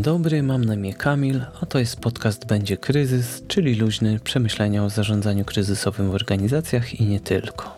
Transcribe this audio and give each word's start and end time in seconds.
Dobry, 0.00 0.42
mam 0.42 0.64
na 0.64 0.74
imię 0.74 0.94
Kamil, 0.94 1.40
a 1.60 1.66
to 1.66 1.78
jest 1.78 2.00
podcast 2.00 2.46
Będzie 2.46 2.76
Kryzys, 2.76 3.42
czyli 3.48 3.74
luźny 3.74 4.20
przemyślenia 4.24 4.84
o 4.84 4.90
zarządzaniu 4.90 5.44
kryzysowym 5.44 6.10
w 6.10 6.14
organizacjach 6.14 7.00
i 7.00 7.06
nie 7.06 7.20
tylko. 7.20 7.76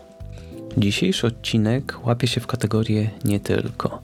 Dzisiejszy 0.77 1.27
odcinek 1.27 2.05
łapie 2.05 2.27
się 2.27 2.41
w 2.41 2.47
kategorię 2.47 3.09
nie 3.25 3.39
tylko. 3.39 4.01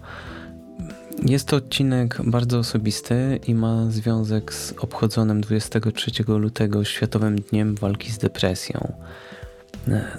Jest 1.25 1.47
to 1.47 1.55
odcinek 1.55 2.17
bardzo 2.25 2.59
osobisty 2.59 3.39
i 3.47 3.55
ma 3.55 3.91
związek 3.91 4.53
z 4.53 4.73
obchodzonym 4.79 5.41
23 5.41 6.11
lutego 6.27 6.83
Światowym 6.83 7.35
Dniem 7.35 7.75
Walki 7.75 8.11
z 8.11 8.17
Depresją. 8.17 8.93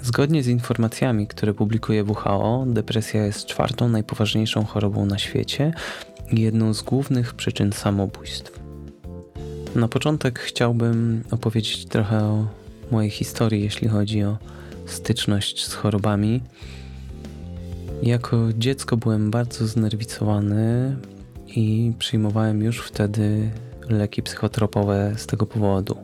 Zgodnie 0.01 0.43
z 0.43 0.47
informacjami, 0.47 1.27
które 1.27 1.53
publikuje 1.53 2.03
WHO, 2.03 2.63
depresja 2.67 3.25
jest 3.25 3.45
czwartą 3.45 3.89
najpoważniejszą 3.89 4.65
chorobą 4.65 5.05
na 5.05 5.17
świecie 5.17 5.73
jedną 6.39 6.73
z 6.73 6.81
głównych 6.81 7.33
przyczyn 7.33 7.73
samobójstw. 7.73 8.59
Na 9.75 9.87
początek 9.87 10.39
chciałbym 10.39 11.23
opowiedzieć 11.31 11.85
trochę 11.85 12.23
o 12.23 12.47
mojej 12.91 13.11
historii, 13.11 13.63
jeśli 13.63 13.87
chodzi 13.87 14.23
o 14.23 14.37
styczność 14.85 15.67
z 15.67 15.73
chorobami. 15.73 16.41
Jako 18.03 18.37
dziecko 18.57 18.97
byłem 18.97 19.31
bardzo 19.31 19.67
znerwicowany 19.67 20.95
i 21.47 21.93
przyjmowałem 21.99 22.61
już 22.61 22.79
wtedy 22.79 23.51
leki 23.89 24.23
psychotropowe 24.23 25.13
z 25.17 25.27
tego 25.27 25.45
powodu. 25.45 25.97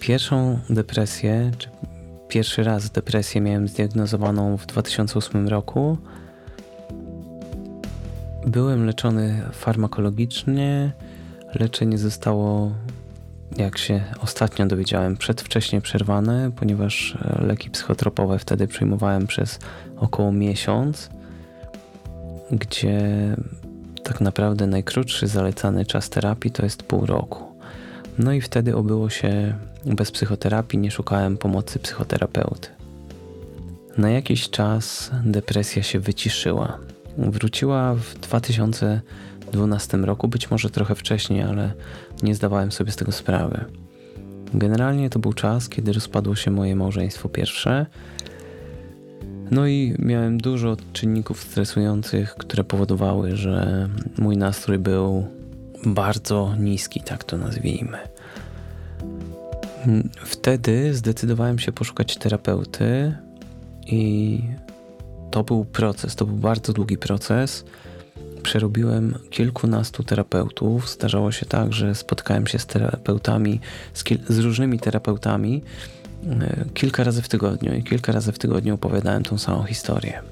Pierwszą 0.00 0.58
depresję, 0.70 1.50
czy 1.58 1.68
pierwszy 2.28 2.64
raz 2.64 2.90
depresję 2.90 3.40
miałem 3.40 3.68
zdiagnozowaną 3.68 4.56
w 4.56 4.66
2008 4.66 5.48
roku. 5.48 5.98
Byłem 8.46 8.86
leczony 8.86 9.42
farmakologicznie. 9.52 10.92
Leczenie 11.54 11.98
zostało, 11.98 12.72
jak 13.56 13.78
się 13.78 14.02
ostatnio 14.20 14.66
dowiedziałem, 14.66 15.16
przedwcześnie 15.16 15.80
przerwane, 15.80 16.50
ponieważ 16.56 17.18
leki 17.38 17.70
psychotropowe 17.70 18.38
wtedy 18.38 18.68
przyjmowałem 18.68 19.26
przez 19.26 19.58
około 19.96 20.32
miesiąc, 20.32 21.10
gdzie 22.50 23.00
tak 24.02 24.20
naprawdę 24.20 24.66
najkrótszy 24.66 25.26
zalecany 25.26 25.86
czas 25.86 26.10
terapii 26.10 26.50
to 26.50 26.64
jest 26.64 26.82
pół 26.82 27.06
roku. 27.06 27.44
No 28.18 28.32
i 28.32 28.40
wtedy 28.40 28.76
obyło 28.76 29.10
się 29.10 29.54
bez 29.84 30.10
psychoterapii, 30.10 30.78
nie 30.78 30.90
szukałem 30.90 31.36
pomocy 31.38 31.78
psychoterapeuty. 31.78 32.68
Na 33.98 34.10
jakiś 34.10 34.50
czas 34.50 35.10
depresja 35.24 35.82
się 35.82 36.00
wyciszyła. 36.00 36.78
Wróciła 37.18 37.94
w 37.94 38.14
2012 38.14 39.96
roku, 39.96 40.28
być 40.28 40.50
może 40.50 40.70
trochę 40.70 40.94
wcześniej, 40.94 41.42
ale 41.42 41.72
nie 42.22 42.34
zdawałem 42.34 42.72
sobie 42.72 42.92
z 42.92 42.96
tego 42.96 43.12
sprawy. 43.12 43.64
Generalnie 44.54 45.10
to 45.10 45.18
był 45.18 45.32
czas, 45.32 45.68
kiedy 45.68 45.92
rozpadło 45.92 46.34
się 46.34 46.50
moje 46.50 46.76
małżeństwo 46.76 47.28
pierwsze. 47.28 47.86
No 49.50 49.66
i 49.66 49.94
miałem 49.98 50.38
dużo 50.38 50.76
czynników 50.92 51.40
stresujących, 51.40 52.34
które 52.34 52.64
powodowały, 52.64 53.36
że 53.36 53.88
mój 54.18 54.36
nastrój 54.36 54.78
był 54.78 55.26
bardzo 55.86 56.54
niski, 56.58 57.00
tak 57.00 57.24
to 57.24 57.38
nazwijmy. 57.38 57.98
Wtedy 60.24 60.94
zdecydowałem 60.94 61.58
się 61.58 61.72
poszukać 61.72 62.16
terapeuty 62.16 63.14
i 63.86 64.40
to 65.32 65.44
był 65.44 65.64
proces, 65.64 66.16
to 66.16 66.26
był 66.26 66.36
bardzo 66.36 66.72
długi 66.72 66.98
proces. 66.98 67.64
Przerobiłem 68.42 69.14
kilkunastu 69.30 70.04
terapeutów. 70.04 70.90
Zdarzało 70.90 71.32
się 71.32 71.46
tak, 71.46 71.72
że 71.72 71.94
spotkałem 71.94 72.46
się 72.46 72.58
z 72.58 72.66
terapeutami, 72.66 73.60
z, 73.94 74.04
z 74.28 74.38
różnymi 74.38 74.78
terapeutami 74.78 75.62
e, 76.30 76.64
kilka 76.74 77.04
razy 77.04 77.22
w 77.22 77.28
tygodniu 77.28 77.74
i 77.74 77.82
kilka 77.82 78.12
razy 78.12 78.32
w 78.32 78.38
tygodniu 78.38 78.74
opowiadałem 78.74 79.22
tą 79.22 79.38
samą 79.38 79.62
historię. 79.62 80.22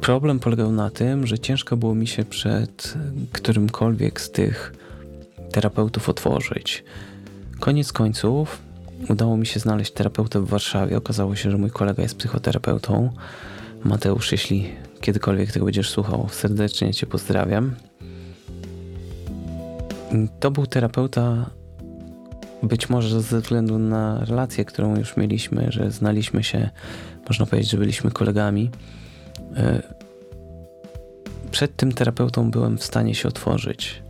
Problem 0.00 0.40
polegał 0.40 0.72
na 0.72 0.90
tym, 0.90 1.26
że 1.26 1.38
ciężko 1.38 1.76
było 1.76 1.94
mi 1.94 2.06
się 2.06 2.24
przed 2.24 2.94
którymkolwiek 3.32 4.20
z 4.20 4.30
tych 4.30 4.74
terapeutów 5.52 6.08
otworzyć. 6.08 6.84
Koniec 7.60 7.92
końców 7.92 8.58
udało 9.08 9.36
mi 9.36 9.46
się 9.46 9.60
znaleźć 9.60 9.92
terapeutę 9.92 10.40
w 10.40 10.48
Warszawie. 10.48 10.96
Okazało 10.96 11.36
się, 11.36 11.50
że 11.50 11.58
mój 11.58 11.70
kolega 11.70 12.02
jest 12.02 12.16
psychoterapeutą. 12.16 13.10
Mateusz, 13.84 14.32
jeśli 14.32 14.70
kiedykolwiek 15.00 15.52
tego 15.52 15.64
będziesz 15.64 15.90
słuchał, 15.90 16.28
serdecznie 16.30 16.94
Cię 16.94 17.06
pozdrawiam. 17.06 17.74
To 20.40 20.50
był 20.50 20.66
terapeuta, 20.66 21.50
być 22.62 22.88
może 22.90 23.22
ze 23.22 23.40
względu 23.40 23.78
na 23.78 24.24
relację, 24.24 24.64
którą 24.64 24.96
już 24.96 25.16
mieliśmy, 25.16 25.66
że 25.72 25.90
znaliśmy 25.90 26.44
się, 26.44 26.70
można 27.28 27.46
powiedzieć, 27.46 27.70
że 27.70 27.78
byliśmy 27.78 28.10
kolegami. 28.10 28.70
E, 29.56 29.82
przed 31.50 31.76
tym 31.76 31.92
terapeutą 31.92 32.50
byłem 32.50 32.78
w 32.78 32.84
stanie 32.84 33.14
się 33.14 33.28
otworzyć. 33.28 34.02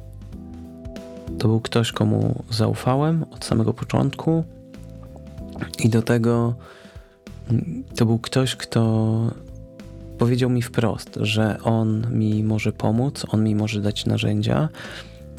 To 1.39 1.49
był 1.49 1.61
ktoś, 1.61 1.93
komu 1.93 2.44
zaufałem 2.50 3.25
od 3.31 3.44
samego 3.44 3.75
początku, 3.75 4.44
i 5.78 5.88
do 5.88 6.03
tego 6.03 6.54
to 7.97 8.06
był 8.06 8.19
ktoś, 8.19 8.56
kto 8.56 9.31
powiedział 10.19 10.50
mi 10.50 10.62
wprost, 10.62 11.19
że 11.20 11.59
on 11.62 12.06
mi 12.10 12.44
może 12.44 12.72
pomóc, 12.72 13.26
on 13.28 13.44
mi 13.44 13.54
może 13.54 13.81
dać 13.81 14.06
narzędzia, 14.06 14.69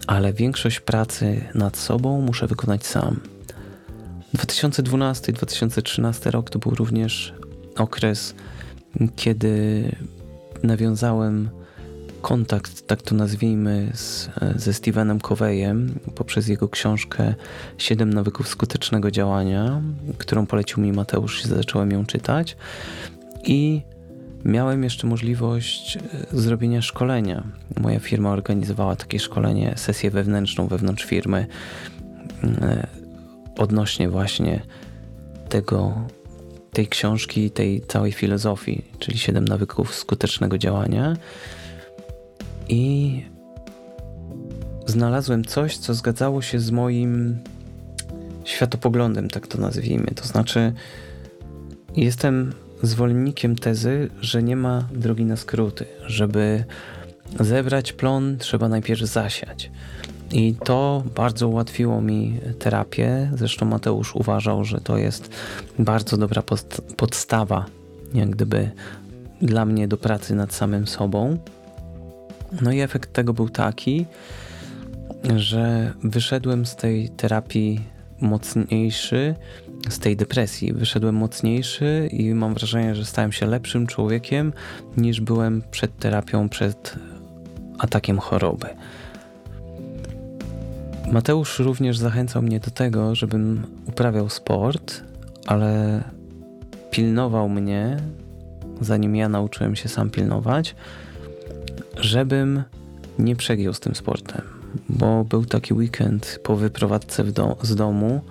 ale 0.08 0.34
większość 0.34 0.80
pracy 0.80 1.42
nad 1.56 1.78
sobą 1.78 2.22
muszę 2.22 2.48
wykonać 2.48 2.86
sam. 2.86 3.20
2012-2013 4.36 6.32
rok 6.32 6.50
to 6.50 6.60
był 6.60 6.72
również 6.76 7.34
okres, 7.78 8.36
kiedy 9.16 9.84
nawiązałem 10.64 11.50
kontakt, 12.26 12.88
tak 12.88 13.02
to 13.02 13.16
nazwijmy, 13.16 13.92
z, 13.94 14.30
ze 14.56 14.74
Stevenem 14.74 15.20
Coveyem 15.20 16.00
poprzez 16.16 16.48
jego 16.48 16.70
książkę 16.70 17.34
Siedem 17.78 18.14
nawyków 18.14 18.48
skutecznego 18.48 19.12
działania, 19.12 19.82
którą 20.18 20.46
polecił 20.46 20.84
mi 20.84 20.92
Mateusz 20.92 21.46
i 21.46 21.48
zacząłem 21.48 21.92
ją 21.92 22.06
czytać. 22.06 22.58
I 23.44 23.82
miałem 24.46 24.84
jeszcze 24.84 25.08
możliwość 25.08 25.98
e, 25.98 26.02
zrobienia 26.32 26.82
szkolenia. 26.82 27.44
Moja 27.80 28.00
firma 28.00 28.32
organizowała 28.32 28.96
takie 28.96 29.20
szkolenie, 29.20 29.74
sesję 29.76 30.12
wewnętrzną 30.12 30.68
wewnątrz 30.68 31.06
firmy 31.06 31.48
e, 32.44 32.88
odnośnie 33.58 34.10
właśnie 34.10 34.62
tego, 35.50 36.08
tej 36.72 36.88
książki, 36.88 37.52
tej 37.52 37.82
całej 37.82 38.12
filozofii, 38.12 38.86
czyli 39.00 39.18
siedem 39.18 39.46
nawyków 39.46 39.96
skutecznego 39.96 40.58
działania 40.58 41.16
i 42.70 43.24
znalazłem 44.86 45.46
coś, 45.46 45.78
co 45.78 45.94
zgadzało 45.94 46.42
się 46.42 46.60
z 46.60 46.72
moim 46.72 47.40
światopoglądem, 48.44 49.30
tak 49.30 49.48
to 49.48 49.58
nazwijmy. 49.58 50.08
To 50.16 50.26
znaczy, 50.26 50.74
jestem 51.96 52.54
zwolennikiem 52.84 53.56
tezy, 53.56 54.10
że 54.22 54.44
nie 54.44 54.56
ma 54.56 54.88
drogi 54.94 55.26
na 55.26 55.36
skróty. 55.36 55.86
Żeby 56.06 56.64
zebrać 57.40 57.94
plon, 57.94 58.38
trzeba 58.38 58.70
najpierw 58.70 59.02
zasiać. 59.02 59.72
I 60.32 60.56
to 60.64 61.04
bardzo 61.16 61.48
ułatwiło 61.48 62.02
mi 62.02 62.40
terapię. 62.60 63.32
Zresztą 63.36 63.66
Mateusz 63.66 64.16
uważał, 64.16 64.64
że 64.64 64.82
to 64.82 64.98
jest 64.98 65.30
bardzo 65.80 66.18
dobra 66.18 66.44
podstawa, 66.98 67.66
jak 68.14 68.30
gdyby 68.30 68.72
dla 69.42 69.66
mnie 69.66 69.88
do 69.88 69.98
pracy 69.98 70.36
nad 70.36 70.54
samym 70.54 70.88
sobą. 70.88 71.38
No 72.62 72.72
i 72.72 72.80
efekt 72.80 73.14
tego 73.14 73.34
był 73.34 73.50
taki, 73.50 74.06
że 75.36 75.94
wyszedłem 76.04 76.66
z 76.66 76.76
tej 76.76 77.10
terapii 77.10 77.82
mocniejszy, 78.22 79.36
z 79.90 80.00
tej 80.00 80.16
depresji 80.16 80.74
wyszedłem 80.74 81.16
mocniejszy 81.16 82.10
i 82.12 82.34
mam 82.34 82.54
wrażenie, 82.54 82.96
że 82.96 83.06
stałem 83.06 83.32
się 83.32 83.46
lepszym 83.46 83.88
człowiekiem 83.88 84.54
niż 84.98 85.22
byłem 85.22 85.64
przed 85.72 85.98
terapią, 85.98 86.50
przed 86.50 86.96
atakiem 87.80 88.20
choroby. 88.20 88.68
Mateusz 91.12 91.60
również 91.60 91.98
zachęcał 91.98 92.42
mnie 92.42 92.60
do 92.60 92.72
tego, 92.72 93.16
żebym 93.16 93.64
uprawiał 93.88 94.30
sport, 94.30 95.02
ale 95.48 96.04
pilnował 96.92 97.50
mnie, 97.50 97.98
zanim 98.82 99.16
ja 99.16 99.30
nauczyłem 99.30 99.76
się 99.76 99.90
sam 99.90 100.10
pilnować, 100.10 100.76
żebym 101.98 102.64
nie 103.20 103.36
przegiął 103.36 103.74
z 103.74 103.80
tym 103.80 103.96
sportem, 103.96 104.42
bo 104.90 105.24
był 105.24 105.46
taki 105.46 105.74
weekend 105.74 106.40
po 106.44 106.56
wyprowadzce 106.56 107.24
do, 107.24 107.58
z 107.62 107.76
domu, 107.76 108.22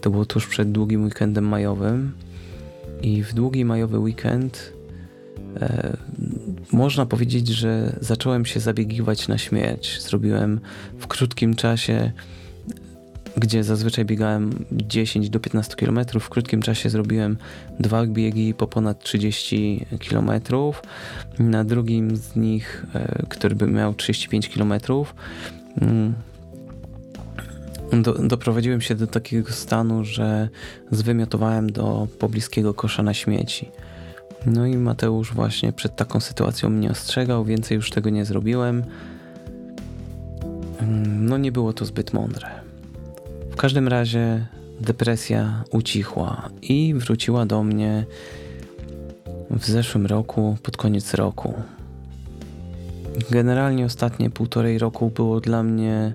to 0.00 0.10
było 0.10 0.24
tuż 0.24 0.46
przed 0.46 0.72
długim 0.72 1.04
weekendem 1.04 1.44
majowym 1.44 2.12
i 3.02 3.22
w 3.22 3.34
długi 3.34 3.64
majowy 3.64 3.98
weekend 3.98 4.72
e, 5.60 5.96
można 6.72 7.06
powiedzieć, 7.06 7.48
że 7.48 7.96
zacząłem 8.00 8.44
się 8.44 8.60
zabiegiwać 8.60 9.28
na 9.28 9.38
śmierć. 9.38 10.02
Zrobiłem 10.02 10.60
w 10.98 11.06
krótkim 11.06 11.54
czasie, 11.54 12.12
gdzie 13.36 13.64
zazwyczaj 13.64 14.04
biegałem 14.04 14.64
10 14.72 15.30
do 15.30 15.40
15 15.40 15.74
km, 15.76 16.00
w 16.20 16.28
krótkim 16.28 16.62
czasie 16.62 16.90
zrobiłem 16.90 17.36
dwa 17.80 18.06
biegi 18.06 18.54
po 18.54 18.66
ponad 18.66 19.02
30 19.02 19.86
km. 20.10 20.30
Na 21.38 21.64
drugim 21.64 22.16
z 22.16 22.36
nich, 22.36 22.86
e, 22.94 23.26
który 23.28 23.56
by 23.56 23.66
miał 23.66 23.94
35 23.94 24.48
km, 24.48 24.72
mm, 25.80 26.14
do, 28.02 28.14
doprowadziłem 28.14 28.80
się 28.80 28.94
do 28.94 29.06
takiego 29.06 29.52
stanu, 29.52 30.04
że 30.04 30.48
zwymiotowałem 30.90 31.72
do 31.72 32.08
pobliskiego 32.18 32.74
kosza 32.74 33.02
na 33.02 33.14
śmieci. 33.14 33.70
No 34.46 34.66
i 34.66 34.76
Mateusz 34.76 35.34
właśnie 35.34 35.72
przed 35.72 35.96
taką 35.96 36.20
sytuacją 36.20 36.70
mnie 36.70 36.90
ostrzegał, 36.90 37.44
więcej 37.44 37.76
już 37.76 37.90
tego 37.90 38.10
nie 38.10 38.24
zrobiłem. 38.24 38.84
Mm, 40.78 41.26
no 41.26 41.38
nie 41.38 41.52
było 41.52 41.72
to 41.72 41.84
zbyt 41.84 42.12
mądre. 42.12 42.61
W 43.52 43.56
każdym 43.56 43.88
razie 43.88 44.46
depresja 44.80 45.64
ucichła 45.70 46.48
i 46.62 46.94
wróciła 46.94 47.46
do 47.46 47.62
mnie 47.62 48.04
w 49.50 49.66
zeszłym 49.66 50.06
roku, 50.06 50.56
pod 50.62 50.76
koniec 50.76 51.14
roku. 51.14 51.54
Generalnie 53.30 53.84
ostatnie 53.84 54.30
półtorej 54.30 54.78
roku 54.78 55.10
było 55.10 55.40
dla 55.40 55.62
mnie 55.62 56.12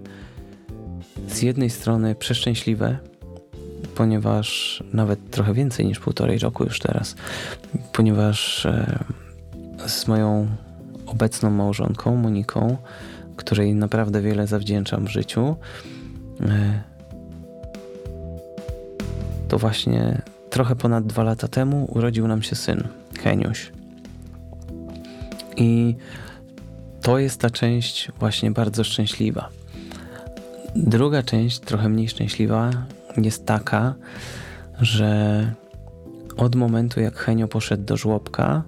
z 1.27 1.41
jednej 1.41 1.69
strony 1.69 2.15
przeszczęśliwe, 2.15 2.97
ponieważ 3.95 4.83
nawet 4.93 5.31
trochę 5.31 5.53
więcej 5.53 5.85
niż 5.85 5.99
półtorej 5.99 6.39
roku 6.39 6.63
już 6.63 6.79
teraz, 6.79 7.15
ponieważ 7.93 8.65
e, 8.65 8.99
z 9.87 10.07
moją 10.07 10.47
obecną 11.05 11.49
małżonką, 11.49 12.15
Moniką, 12.15 12.77
której 13.35 13.75
naprawdę 13.75 14.21
wiele 14.21 14.47
zawdzięczam 14.47 15.05
w 15.05 15.09
życiu, 15.09 15.55
e, 16.41 16.96
to 19.47 19.57
właśnie 19.57 20.21
trochę 20.49 20.75
ponad 20.75 21.05
dwa 21.05 21.23
lata 21.23 21.47
temu 21.47 21.87
urodził 21.95 22.27
nam 22.27 22.41
się 22.41 22.55
syn, 22.55 22.87
Heniuś. 23.19 23.71
I 25.57 25.95
to 27.01 27.19
jest 27.19 27.41
ta 27.41 27.49
część 27.49 28.11
właśnie 28.19 28.51
bardzo 28.51 28.83
szczęśliwa. 28.83 29.49
Druga 30.75 31.23
część, 31.23 31.59
trochę 31.59 31.89
mniej 31.89 32.09
szczęśliwa, 32.09 32.71
jest 33.17 33.45
taka, 33.45 33.95
że 34.81 35.51
od 36.37 36.55
momentu 36.55 36.99
jak 36.99 37.15
Henio 37.15 37.47
poszedł 37.47 37.83
do 37.83 37.97
żłobka 37.97 38.63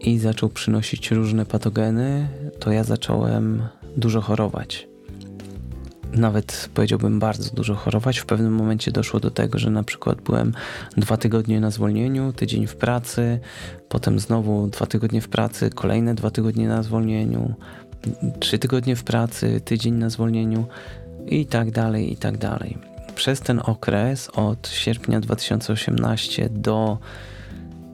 i 0.00 0.18
zaczął 0.18 0.48
przynosić 0.48 1.10
różne 1.10 1.46
patogeny, 1.46 2.28
to 2.60 2.72
ja 2.72 2.84
zacząłem 2.84 3.62
dużo 3.96 4.20
chorować. 4.20 4.88
Nawet 6.14 6.68
powiedziałbym 6.74 7.18
bardzo 7.18 7.54
dużo 7.54 7.74
chorować. 7.74 8.18
W 8.18 8.26
pewnym 8.26 8.52
momencie 8.52 8.92
doszło 8.92 9.20
do 9.20 9.30
tego, 9.30 9.58
że 9.58 9.70
na 9.70 9.82
przykład 9.82 10.20
byłem 10.20 10.52
dwa 10.96 11.16
tygodnie 11.16 11.60
na 11.60 11.70
zwolnieniu, 11.70 12.32
tydzień 12.32 12.66
w 12.66 12.76
pracy, 12.76 13.40
potem 13.88 14.18
znowu 14.18 14.66
dwa 14.66 14.86
tygodnie 14.86 15.20
w 15.20 15.28
pracy, 15.28 15.70
kolejne 15.70 16.14
dwa 16.14 16.30
tygodnie 16.30 16.68
na 16.68 16.82
zwolnieniu, 16.82 17.54
trzy 18.40 18.58
tygodnie 18.58 18.96
w 18.96 19.04
pracy, 19.04 19.60
tydzień 19.64 19.94
na 19.94 20.10
zwolnieniu 20.10 20.66
i 21.26 21.46
tak 21.46 21.70
dalej, 21.70 22.12
i 22.12 22.16
tak 22.16 22.38
dalej. 22.38 22.78
Przez 23.14 23.40
ten 23.40 23.60
okres 23.64 24.30
od 24.30 24.68
sierpnia 24.68 25.20
2018 25.20 26.48
do 26.50 26.98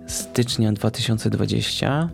stycznia 0.07 0.73
2020 0.73 2.09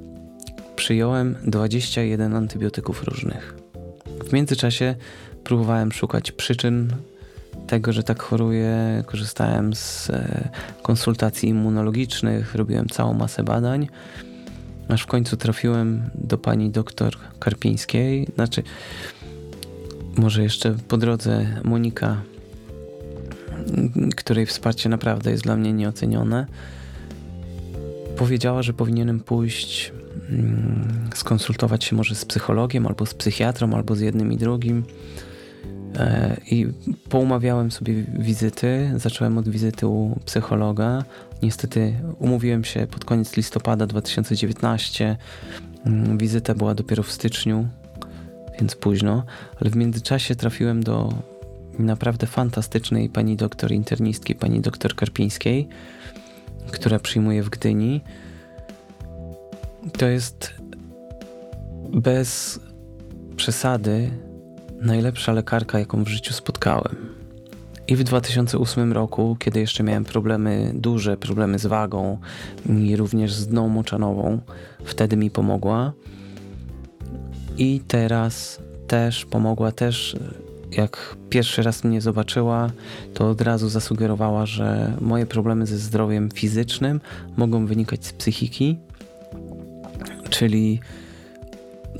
przyjąłem 0.76 1.37
21 1.44 2.35
antybiotyków 2.35 3.05
różnych. 3.05 3.55
W 4.29 4.32
międzyczasie 4.32 4.94
próbowałem 5.46 5.93
szukać 5.93 6.32
przyczyn 6.32 6.93
tego, 7.66 7.93
że 7.93 8.02
tak 8.02 8.22
choruję. 8.22 9.02
Korzystałem 9.06 9.75
z 9.75 10.10
e, 10.10 10.48
konsultacji 10.82 11.48
immunologicznych, 11.48 12.54
robiłem 12.54 12.88
całą 12.88 13.14
masę 13.14 13.44
badań 13.44 13.88
aż 14.88 15.02
w 15.02 15.06
końcu 15.06 15.37
trafiłem 15.37 16.10
do 16.14 16.38
pani 16.38 16.70
doktor 16.70 17.16
Karpińskiej. 17.38 18.28
Znaczy, 18.34 18.62
może 20.16 20.43
jeszcze 20.43 20.75
po 20.88 20.96
drodze 20.96 21.46
Monika, 21.64 22.22
której 24.16 24.46
wsparcie 24.46 24.88
naprawdę 24.88 25.31
jest 25.31 25.43
dla 25.43 25.56
mnie 25.56 25.72
nieocenione, 25.72 26.46
powiedziała, 28.16 28.62
że 28.62 28.72
powinienem 28.72 29.20
pójść 29.20 29.93
mm, 30.31 31.10
skonsultować 31.14 31.84
się 31.84 31.96
może 31.96 32.14
z 32.14 32.25
psychologiem, 32.25 32.87
albo 32.87 33.06
z 33.06 33.14
psychiatrą, 33.14 33.75
albo 33.75 33.94
z 33.94 34.00
jednym 34.00 34.32
i 34.32 34.37
drugim. 34.37 34.84
E, 35.96 36.37
I 36.50 36.66
poumawiałem 37.08 37.70
sobie 37.70 37.94
wizyty. 38.19 38.93
Zacząłem 38.96 39.38
od 39.38 39.48
wizyty 39.48 39.87
u 39.87 40.20
psychologa. 40.25 41.04
Niestety 41.43 41.94
umówiłem 42.19 42.64
się 42.64 42.87
pod 42.87 43.04
koniec 43.04 43.37
listopada 43.37 43.87
2019. 43.87 45.16
Mm, 45.87 46.19
wizyta 46.19 46.54
była 46.54 46.75
dopiero 46.75 47.02
w 47.02 47.12
styczniu, 47.12 47.69
więc 48.58 48.76
późno, 48.76 49.25
ale 49.60 49.70
w 49.70 49.76
międzyczasie 49.76 50.37
trafiłem 50.37 50.82
do 50.82 51.12
naprawdę 51.78 52.26
fantastycznej 52.26 53.08
pani 53.08 53.37
doktor 53.37 53.72
internistki, 53.72 54.34
pani 54.34 54.60
doktor 54.60 54.94
Karpińskiej, 54.94 55.69
która 56.72 56.98
przyjmuje 56.98 57.43
w 57.43 57.50
Gdyni. 57.50 58.00
To 59.98 60.06
jest 60.06 60.54
bez 61.93 62.60
przesady 63.37 64.10
najlepsza 64.81 65.32
lekarka, 65.32 65.78
jaką 65.78 66.05
w 66.05 66.08
życiu 66.08 66.32
spotkałem. 66.32 66.96
I 67.88 67.96
w 67.96 68.05
2008 68.05 68.93
roku, 68.93 69.37
kiedy 69.38 69.61
jeszcze 69.61 69.82
miałem 69.82 70.05
problemy, 70.05 70.73
duże 70.75 71.17
problemy 71.17 71.58
z 71.58 71.67
wagą 71.67 72.19
i 72.69 72.96
również 72.96 73.32
z 73.32 73.46
dną 73.46 73.69
moczanową, 73.69 74.40
wtedy 74.84 75.17
mi 75.17 75.31
pomogła. 75.31 75.93
I 77.58 77.81
teraz 77.88 78.62
też 78.87 79.25
pomogła, 79.25 79.73
też 79.73 80.17
jak 80.72 81.17
pierwszy 81.31 81.62
raz 81.62 81.84
mnie 81.84 82.00
zobaczyła, 82.00 82.70
to 83.15 83.31
od 83.31 83.41
razu 83.41 83.69
zasugerowała, 83.69 84.46
że 84.46 84.93
moje 85.00 85.27
problemy 85.27 85.67
ze 85.67 85.79
zdrowiem 85.79 86.31
fizycznym 86.31 87.00
mogą 87.36 87.67
wynikać 87.67 88.06
z 88.06 88.12
psychiki, 88.12 88.79
czyli 90.31 90.81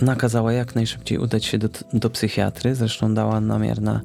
nakazała 0.01 0.53
jak 0.53 0.75
najszybciej 0.75 1.19
udać 1.19 1.45
się 1.45 1.59
do, 1.59 1.69
do 1.93 2.11
psychiatry. 2.11 2.75
Zresztą 2.75 3.15
dała 3.15 3.41
namiar 3.41 3.83
na 3.83 4.01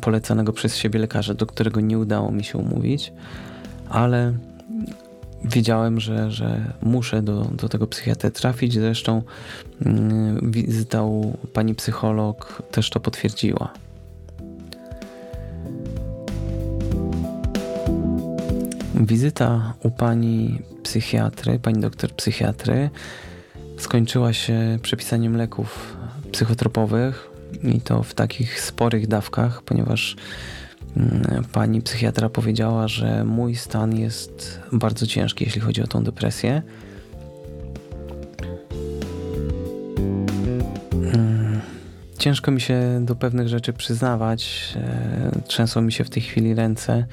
polecanego 0.00 0.52
przez 0.52 0.76
siebie 0.76 0.98
lekarza, 0.98 1.34
do 1.34 1.46
którego 1.46 1.80
nie 1.80 1.98
udało 1.98 2.30
mi 2.30 2.44
się 2.44 2.58
umówić, 2.58 3.12
ale 3.88 4.32
wiedziałem, 5.44 6.00
że, 6.00 6.30
że 6.30 6.72
muszę 6.82 7.22
do, 7.22 7.44
do 7.44 7.68
tego 7.68 7.86
psychiatry 7.86 8.30
trafić. 8.30 8.74
Zresztą 8.74 9.22
yy, 9.80 9.90
wizyta 10.42 11.02
u 11.02 11.36
pani 11.52 11.74
psycholog 11.74 12.62
też 12.70 12.90
to 12.90 13.00
potwierdziła. 13.00 13.72
Wizyta 18.94 19.74
u 19.82 19.90
pani 19.90 20.58
psychiatry, 20.82 21.58
pani 21.58 21.80
doktor 21.80 22.12
psychiatry 22.12 22.90
skończyła 23.78 24.32
się 24.32 24.78
przepisaniem 24.82 25.36
leków 25.36 25.96
psychotropowych 26.32 27.30
i 27.62 27.80
to 27.80 28.02
w 28.02 28.14
takich 28.14 28.60
sporych 28.60 29.06
dawkach, 29.06 29.62
ponieważ 29.62 30.16
mm, 30.96 31.44
pani 31.52 31.82
psychiatra 31.82 32.28
powiedziała, 32.28 32.88
że 32.88 33.24
mój 33.24 33.56
stan 33.56 33.96
jest 33.96 34.60
bardzo 34.72 35.06
ciężki, 35.06 35.44
jeśli 35.44 35.60
chodzi 35.60 35.82
o 35.82 35.86
tą 35.86 36.04
depresję. 36.04 36.62
Mm, 40.92 41.60
ciężko 42.18 42.50
mi 42.50 42.60
się 42.60 43.00
do 43.00 43.16
pewnych 43.16 43.48
rzeczy 43.48 43.72
przyznawać. 43.72 44.72
E, 44.76 45.30
trzęsą 45.46 45.80
mi 45.80 45.92
się 45.92 46.04
w 46.04 46.10
tej 46.10 46.22
chwili 46.22 46.54
ręce. 46.54 47.06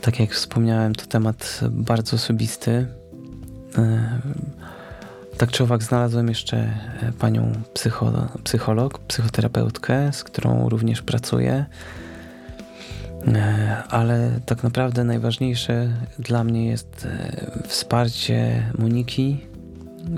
Tak 0.00 0.20
jak 0.20 0.30
wspomniałem, 0.30 0.94
to 0.94 1.06
temat 1.06 1.60
bardzo 1.70 2.16
osobisty. 2.16 2.86
Tak 5.38 5.50
czy 5.50 5.62
owak 5.62 5.82
znalazłem 5.82 6.28
jeszcze 6.28 6.56
e, 6.56 7.12
panią 7.18 7.52
psycho, 7.74 8.28
psycholog, 8.44 8.98
psychoterapeutkę, 8.98 10.12
z 10.12 10.24
którą 10.24 10.68
również 10.68 11.02
pracuję. 11.02 11.66
E, 13.26 13.82
ale 13.88 14.40
tak 14.46 14.62
naprawdę 14.62 15.04
najważniejsze 15.04 15.88
dla 16.18 16.44
mnie 16.44 16.66
jest 16.66 17.06
e, 17.10 17.68
wsparcie 17.68 18.62
Moniki, 18.78 19.40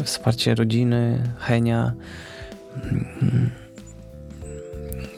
wsparcie 0.04 0.54
rodziny, 0.54 1.22
Henia 1.38 1.92
mm, 2.84 3.50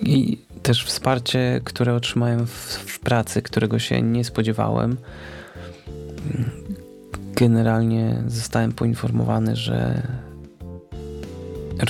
i 0.02 0.38
też 0.62 0.84
wsparcie, 0.84 1.60
które 1.64 1.94
otrzymałem 1.94 2.46
w, 2.46 2.74
w 2.86 3.00
pracy, 3.00 3.42
którego 3.42 3.78
się 3.78 4.02
nie 4.02 4.24
spodziewałem 4.24 4.96
generalnie 7.38 8.22
zostałem 8.26 8.72
poinformowany, 8.72 9.56
że 9.56 10.02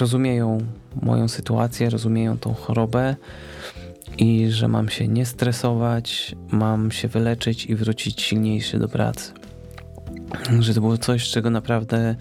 rozumieją 0.01 0.59
moją 1.03 1.29
sytuację, 1.29 1.91
rozumieją 1.91 2.39
tą 2.39 2.55
chorobę 2.55 3.17
i 4.19 4.51
że 4.51 4.69
mam 4.69 4.89
się 4.89 5.09
nie 5.09 5.27
stresować, 5.27 6.35
mam 6.51 6.91
się 6.91 7.09
wyleczyć 7.09 7.67
i 7.67 7.77
wrócić 7.77 8.23
silniejszy 8.23 8.79
do 8.79 8.89
pracy. 8.89 9.33
Że 10.59 10.75
to 10.75 10.81
było 10.81 10.99
coś, 10.99 11.31
czego 11.31 11.51
naprawdę, 11.51 12.15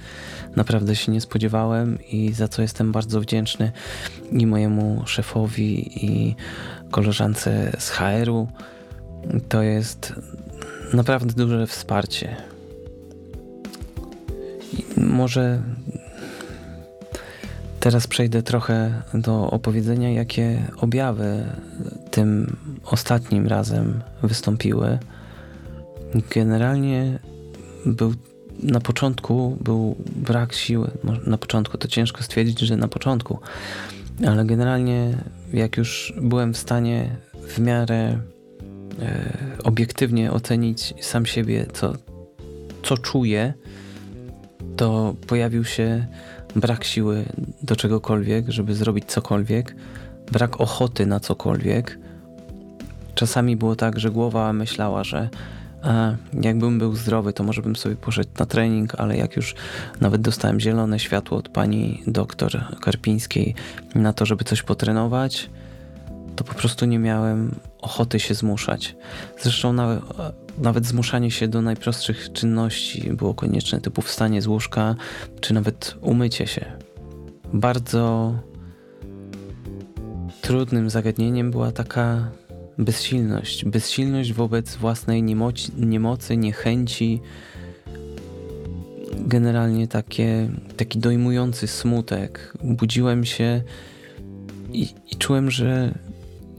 naprawdę 0.55 0.95
się 0.95 1.11
nie 1.11 1.21
spodziewałem 1.21 1.97
i 2.11 2.33
za 2.33 2.47
co 2.47 2.61
jestem 2.61 2.91
bardzo 2.91 3.21
wdzięczny 3.21 3.71
i 4.31 4.45
mojemu 4.45 5.03
szefowi, 5.05 6.05
i 6.05 6.35
koleżance 6.91 7.71
z 7.79 7.89
HR-u. 7.89 8.47
To 9.49 9.61
jest 9.61 10.13
naprawdę 10.93 11.33
duże 11.33 11.67
wsparcie. 11.67 12.56
Może 14.97 15.61
teraz 17.79 18.07
przejdę 18.07 18.43
trochę 18.43 19.01
do 19.13 19.51
opowiedzenia, 19.51 20.11
jakie 20.11 20.61
objawy 20.77 21.43
tym 22.11 22.55
ostatnim 22.85 23.47
razem 23.47 24.01
wystąpiły. 24.23 24.99
Generalnie 26.29 27.19
był 27.85 28.13
na 28.63 28.79
początku 28.79 29.57
był 29.61 29.95
brak 30.15 30.53
siły. 30.53 30.91
Na 31.27 31.37
początku 31.37 31.77
to 31.77 31.87
ciężko 31.87 32.23
stwierdzić, 32.23 32.59
że 32.59 32.77
na 32.77 32.87
początku, 32.87 33.39
ale 34.27 34.45
generalnie 34.45 35.17
jak 35.53 35.77
już 35.77 36.13
byłem 36.21 36.53
w 36.53 36.57
stanie 36.57 37.17
w 37.47 37.59
miarę 37.59 38.19
e, 39.01 39.33
obiektywnie 39.63 40.31
ocenić 40.31 40.93
sam 41.01 41.25
siebie, 41.25 41.65
co, 41.73 41.93
co 42.83 42.97
czuję, 42.97 43.53
to 44.77 45.15
pojawił 45.27 45.65
się 45.65 46.05
brak 46.55 46.83
siły 46.83 47.25
do 47.61 47.75
czegokolwiek, 47.75 48.49
żeby 48.49 48.75
zrobić 48.75 49.05
cokolwiek, 49.05 49.75
brak 50.31 50.61
ochoty 50.61 51.05
na 51.05 51.19
cokolwiek. 51.19 51.99
Czasami 53.15 53.55
było 53.55 53.75
tak, 53.75 53.99
że 53.99 54.11
głowa 54.11 54.53
myślała, 54.53 55.03
że 55.03 55.29
jakbym 56.41 56.79
był 56.79 56.95
zdrowy, 56.95 57.33
to 57.33 57.43
może 57.43 57.61
bym 57.61 57.75
sobie 57.75 57.95
poszedł 57.95 58.29
na 58.39 58.45
trening, 58.45 58.95
ale 58.99 59.17
jak 59.17 59.35
już 59.35 59.55
nawet 60.01 60.21
dostałem 60.21 60.59
zielone 60.59 60.99
światło 60.99 61.37
od 61.37 61.49
pani 61.49 62.03
doktor 62.07 62.79
Karpińskiej 62.81 63.55
na 63.95 64.13
to, 64.13 64.25
żeby 64.25 64.43
coś 64.43 64.63
potrenować, 64.63 65.49
to 66.35 66.43
po 66.43 66.53
prostu 66.53 66.85
nie 66.85 66.99
miałem 66.99 67.55
ochoty 67.81 68.19
się 68.19 68.33
zmuszać. 68.33 68.95
Zresztą 69.41 69.73
nawet, 69.73 70.03
nawet 70.57 70.85
zmuszanie 70.85 71.31
się 71.31 71.47
do 71.47 71.61
najprostszych 71.61 72.31
czynności 72.33 73.13
było 73.13 73.33
konieczne, 73.33 73.81
typu 73.81 74.01
wstanie 74.01 74.41
z 74.41 74.47
łóżka, 74.47 74.95
czy 75.41 75.53
nawet 75.53 75.95
umycie 76.01 76.47
się. 76.47 76.65
Bardzo 77.53 78.33
trudnym 80.41 80.89
zagadnieniem 80.89 81.51
była 81.51 81.71
taka 81.71 82.31
bezsilność. 82.77 83.65
Bezsilność 83.65 84.33
wobec 84.33 84.75
własnej 84.75 85.23
niemoci, 85.23 85.71
niemocy, 85.77 86.37
niechęci. 86.37 87.21
Generalnie 89.19 89.87
takie, 89.87 90.49
taki 90.77 90.99
dojmujący 90.99 91.67
smutek. 91.67 92.53
Budziłem 92.63 93.25
się 93.25 93.61
i, 94.73 94.87
i 95.11 95.15
czułem, 95.15 95.51
że 95.51 95.99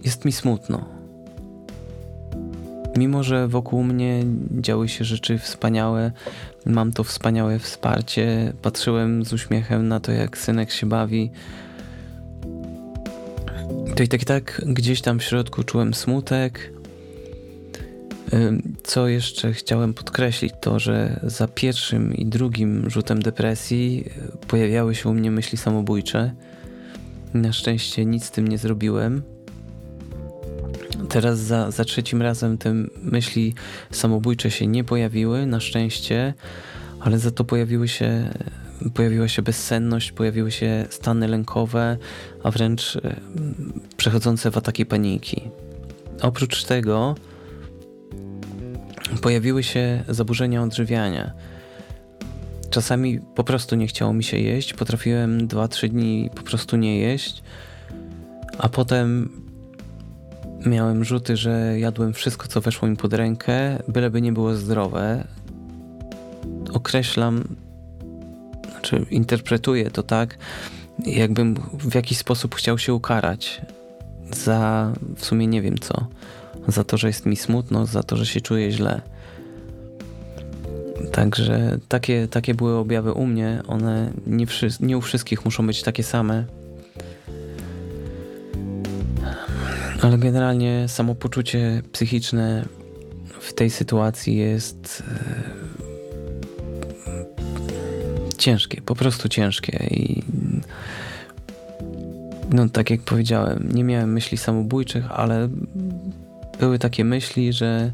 jest 0.04 0.24
mi 0.24 0.32
smutno. 0.32 0.97
Mimo, 2.98 3.22
że 3.22 3.48
wokół 3.48 3.82
mnie 3.84 4.24
działy 4.50 4.88
się 4.88 5.04
rzeczy 5.04 5.38
wspaniałe, 5.38 6.12
mam 6.66 6.92
to 6.92 7.04
wspaniałe 7.04 7.58
wsparcie, 7.58 8.52
patrzyłem 8.62 9.24
z 9.24 9.32
uśmiechem 9.32 9.88
na 9.88 10.00
to, 10.00 10.12
jak 10.12 10.38
synek 10.38 10.70
się 10.70 10.86
bawi, 10.86 11.30
to 13.96 14.02
i 14.02 14.08
tak, 14.08 14.22
i 14.22 14.24
tak 14.24 14.62
gdzieś 14.66 15.00
tam 15.00 15.18
w 15.18 15.22
środku 15.22 15.64
czułem 15.64 15.94
smutek. 15.94 16.72
Co 18.82 19.08
jeszcze 19.08 19.52
chciałem 19.52 19.94
podkreślić, 19.94 20.52
to 20.60 20.78
że 20.78 21.20
za 21.22 21.48
pierwszym 21.48 22.14
i 22.14 22.26
drugim 22.26 22.90
rzutem 22.90 23.22
depresji 23.22 24.04
e, 24.06 24.46
pojawiały 24.46 24.94
się 24.94 25.08
u 25.08 25.14
mnie 25.14 25.30
myśli 25.30 25.58
samobójcze. 25.58 26.32
Na 27.34 27.52
szczęście 27.52 28.04
nic 28.04 28.24
z 28.24 28.30
tym 28.30 28.48
nie 28.48 28.58
zrobiłem. 28.58 29.22
Teraz 31.08 31.38
za, 31.38 31.70
za 31.70 31.84
trzecim 31.84 32.22
razem 32.22 32.58
te 32.58 32.74
myśli 33.02 33.54
samobójcze 33.90 34.50
się 34.50 34.66
nie 34.66 34.84
pojawiły, 34.84 35.46
na 35.46 35.60
szczęście, 35.60 36.34
ale 37.00 37.18
za 37.18 37.30
to 37.30 37.44
pojawiły 37.44 37.88
się 37.88 38.30
pojawiła 38.94 39.28
się 39.28 39.42
bezsenność, 39.42 40.12
pojawiły 40.12 40.50
się 40.50 40.86
stany 40.90 41.28
lękowe, 41.28 41.96
a 42.42 42.50
wręcz 42.50 42.96
e, 42.96 43.20
przechodzące 43.96 44.50
w 44.50 44.56
ataki 44.56 44.86
paniki. 44.86 45.50
Oprócz 46.22 46.64
tego 46.64 47.14
pojawiły 49.22 49.62
się 49.62 50.04
zaburzenia 50.08 50.62
odżywiania. 50.62 51.32
Czasami 52.70 53.20
po 53.34 53.44
prostu 53.44 53.76
nie 53.76 53.86
chciało 53.86 54.12
mi 54.12 54.24
się 54.24 54.38
jeść, 54.38 54.74
potrafiłem 54.74 55.48
2-3 55.48 55.88
dni 55.88 56.30
po 56.34 56.42
prostu 56.42 56.76
nie 56.76 56.98
jeść, 57.00 57.42
a 58.58 58.68
potem 58.68 59.30
miałem 60.66 61.04
rzuty, 61.04 61.36
że 61.36 61.78
jadłem 61.78 62.12
wszystko, 62.12 62.48
co 62.48 62.60
weszło 62.60 62.88
mi 62.88 62.96
pod 62.96 63.12
rękę, 63.12 63.82
byleby 63.88 64.22
nie 64.22 64.32
było 64.32 64.54
zdrowe. 64.54 65.24
Określam 66.72 67.44
czy 68.82 69.06
interpretuję 69.10 69.90
to 69.90 70.02
tak, 70.02 70.38
jakbym 71.06 71.54
w 71.78 71.94
jakiś 71.94 72.18
sposób 72.18 72.54
chciał 72.54 72.78
się 72.78 72.94
ukarać 72.94 73.60
za 74.32 74.92
w 75.16 75.24
sumie 75.24 75.46
nie 75.46 75.62
wiem 75.62 75.78
co. 75.78 76.06
Za 76.68 76.84
to, 76.84 76.96
że 76.96 77.06
jest 77.06 77.26
mi 77.26 77.36
smutno, 77.36 77.86
za 77.86 78.02
to, 78.02 78.16
że 78.16 78.26
się 78.26 78.40
czuję 78.40 78.72
źle. 78.72 79.00
Także 81.12 81.78
takie, 81.88 82.28
takie 82.28 82.54
były 82.54 82.74
objawy 82.74 83.12
u 83.12 83.26
mnie. 83.26 83.62
One 83.66 84.12
nie, 84.26 84.46
nie 84.80 84.98
u 84.98 85.00
wszystkich 85.00 85.44
muszą 85.44 85.66
być 85.66 85.82
takie 85.82 86.02
same. 86.02 86.44
Ale 90.02 90.18
generalnie 90.18 90.88
samopoczucie 90.88 91.82
psychiczne 91.92 92.64
w 93.40 93.52
tej 93.52 93.70
sytuacji 93.70 94.36
jest 94.36 95.02
e, 97.08 98.34
ciężkie, 98.38 98.82
po 98.82 98.94
prostu 98.94 99.28
ciężkie 99.28 99.86
i 99.90 100.22
no 102.50 102.68
tak 102.68 102.90
jak 102.90 103.00
powiedziałem, 103.00 103.68
nie 103.74 103.84
miałem 103.84 104.12
myśli 104.12 104.38
samobójczych, 104.38 105.10
ale 105.10 105.48
były 106.60 106.78
takie 106.78 107.04
myśli, 107.04 107.52
że 107.52 107.92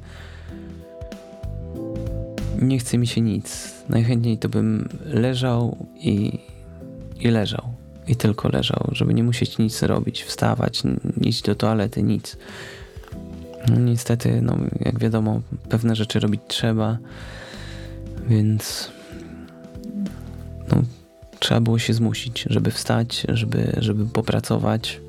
nie 2.63 2.79
chce 2.79 2.99
mi 2.99 3.07
się 3.07 3.21
nic. 3.21 3.75
Najchętniej 3.89 4.39
to 4.39 4.49
bym 4.49 4.89
leżał 5.05 5.87
i, 5.97 6.39
i 7.21 7.29
leżał. 7.29 7.64
I 8.09 8.17
tylko 8.17 8.49
leżał, 8.49 8.89
żeby 8.93 9.15
nie 9.15 9.25
musieć 9.25 9.59
nic 9.59 9.83
robić, 9.83 10.23
wstawać, 10.23 10.83
iść 11.21 11.43
do 11.43 11.55
toalety, 11.55 12.03
nic. 12.03 12.37
No, 13.69 13.77
niestety, 13.81 14.43
no, 14.43 14.59
jak 14.81 14.99
wiadomo, 14.99 15.41
pewne 15.69 15.97
rzeczy 15.97 16.21
robić 16.21 16.41
trzeba, 16.49 16.99
więc 18.29 18.93
no, 20.71 20.83
trzeba 21.39 21.61
było 21.61 21.79
się 21.79 21.95
zmusić, 21.95 22.45
żeby 22.51 22.71
wstać, 22.71 23.27
żeby, 23.29 23.77
żeby 23.79 24.07
popracować, 24.07 25.01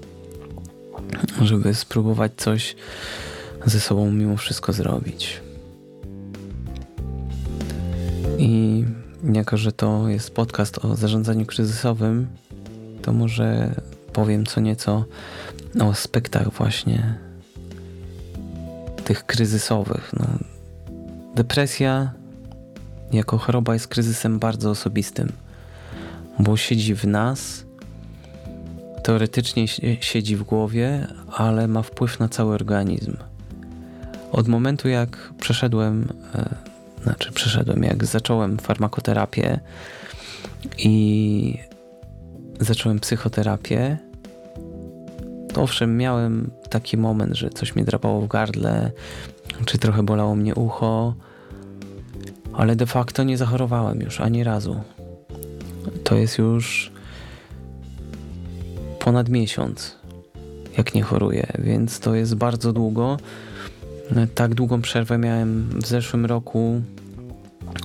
żeby 1.42 1.74
spróbować 1.74 2.32
coś 2.38 2.76
ze 3.66 3.80
sobą 3.80 4.12
mimo 4.12 4.38
wszystko 4.38 4.74
zrobić. 4.74 5.42
I 8.38 8.84
jako, 9.34 9.58
że 9.58 9.72
to 9.72 10.10
jest 10.10 10.34
podcast 10.34 10.86
o 10.86 10.96
zarządzaniu 10.96 11.46
kryzysowym, 11.46 12.28
to 13.06 13.14
może 13.14 13.76
powiem 14.14 14.46
co 14.46 14.62
nieco 14.62 15.06
o 15.82 15.90
aspektach 15.90 16.50
właśnie 16.50 17.18
tych 19.04 19.26
kryzysowych. 19.26 20.12
No, 20.20 20.26
depresja 21.36 22.14
jako 23.12 23.38
choroba 23.38 23.74
jest 23.74 23.88
kryzysem 23.88 24.40
bardzo 24.40 24.70
osobistym 24.70 25.32
bo 26.40 26.58
siedzi 26.58 26.96
w 26.96 27.06
nas, 27.06 27.66
teoretycznie 29.04 29.68
siedzi 30.02 30.36
w 30.36 30.44
głowie, 30.44 31.08
ale 31.32 31.68
ma 31.68 31.82
wpływ 31.82 32.20
na 32.20 32.30
cały 32.30 32.54
organizm. 32.54 33.18
Od 34.32 34.48
momentu 34.48 34.90
jak 34.90 35.34
przeszedłem, 35.40 36.08
e, 36.36 36.56
znaczy 37.04 37.32
przeszedłem, 37.32 37.84
jak 37.84 38.06
zacząłem 38.06 38.58
farmakoterapię 38.58 39.60
i 40.78 41.60
zacząłem 42.60 43.00
psychoterapię, 43.00 43.98
to 45.54 45.62
owszem, 45.62 45.98
miałem 45.98 46.52
taki 46.70 46.98
moment, 46.98 47.36
że 47.36 47.50
coś 47.50 47.76
mnie 47.76 47.86
drapało 47.86 48.22
w 48.22 48.28
gardle, 48.28 48.92
czy 49.66 49.78
trochę 49.78 50.04
bolało 50.04 50.36
mnie 50.36 50.56
ucho, 50.56 51.14
ale 52.54 52.76
de 52.76 52.86
facto 52.86 53.24
nie 53.24 53.38
zachorowałem 53.38 54.02
już 54.02 54.22
ani 54.22 54.44
razu 54.44 54.82
to 56.06 56.16
jest 56.16 56.38
już 56.38 56.92
ponad 59.00 59.30
miesiąc, 59.30 59.96
jak 60.78 60.94
nie 60.94 61.04
choruję, 61.04 61.48
więc 61.60 62.00
to 62.00 62.16
jest 62.16 62.36
bardzo 62.36 62.74
długo. 62.74 63.18
Tak 64.36 64.54
długą 64.54 64.82
przerwę 64.82 65.18
miałem 65.18 65.70
w 65.70 65.88
zeszłym 65.88 66.26
roku 66.26 66.82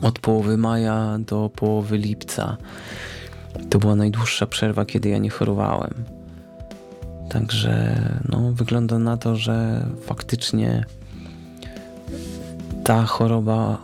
od 0.03 0.19
połowy 0.19 0.57
maja 0.57 1.19
do 1.19 1.51
połowy 1.57 1.99
lipca. 1.99 2.57
To 3.71 3.79
była 3.79 3.97
najdłuższa 3.97 4.47
przerwa, 4.47 4.85
kiedy 4.85 5.09
ja 5.09 5.19
nie 5.19 5.31
chorowałem. 5.31 5.95
Także 7.31 8.03
no, 8.29 8.53
wygląda 8.53 8.99
na 8.99 9.17
to, 9.17 9.37
że 9.37 9.87
faktycznie 10.07 10.85
ta 12.85 13.03
choroba 13.03 13.79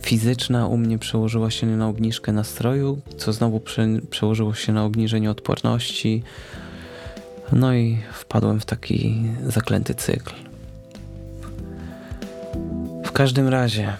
fizyczna 0.00 0.66
u 0.66 0.76
mnie 0.76 0.98
przełożyła 0.98 1.50
się 1.50 1.66
na 1.66 1.88
obniżkę 1.88 2.32
nastroju, 2.32 3.00
co 3.16 3.32
znowu 3.32 3.60
prze, 3.60 3.86
przełożyło 4.10 4.54
się 4.54 4.72
na 4.72 4.84
obniżenie 4.84 5.30
odporności. 5.30 6.22
No 7.52 7.74
i 7.74 7.98
wpadłem 8.12 8.60
w 8.60 8.64
taki 8.64 9.22
zaklęty 9.46 9.94
cykl. 9.94 10.34
W 13.04 13.12
każdym 13.12 13.48
razie, 13.48 13.92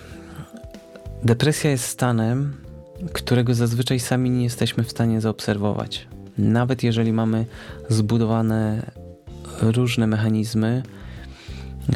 depresja 1.25 1.71
jest 1.71 1.85
stanem, 1.85 2.60
którego 3.13 3.55
zazwyczaj 3.55 4.01
sami 4.01 4.31
nie 4.31 4.45
jesteśmy 4.45 4.85
w 4.85 4.91
stanie 4.91 5.21
zaobserwować. 5.21 6.09
Nawet 6.39 6.83
jeżeli 6.83 7.13
mamy 7.13 7.47
zbudowane 7.89 8.83
różne 9.63 10.07
mechanizmy, 10.07 10.83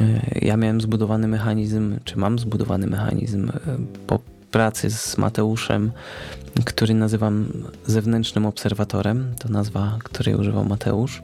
e, 0.01 0.21
ja 0.41 0.57
miałem 0.57 0.81
zbudowany 0.81 1.27
mechanizm, 1.27 1.99
czy 2.03 2.17
mam 2.17 2.39
zbudowany 2.39 2.87
mechanizm 2.87 3.49
e, 3.49 3.53
po 4.07 4.19
pracy 4.51 4.89
z 4.91 5.17
Mateuszem, 5.17 5.91
który 6.65 6.93
nazywam 6.93 7.47
zewnętrznym 7.85 8.45
obserwatorem. 8.45 9.33
To 9.39 9.49
nazwa, 9.49 9.97
której 10.03 10.35
używał 10.35 10.65
Mateusz. 10.65 11.23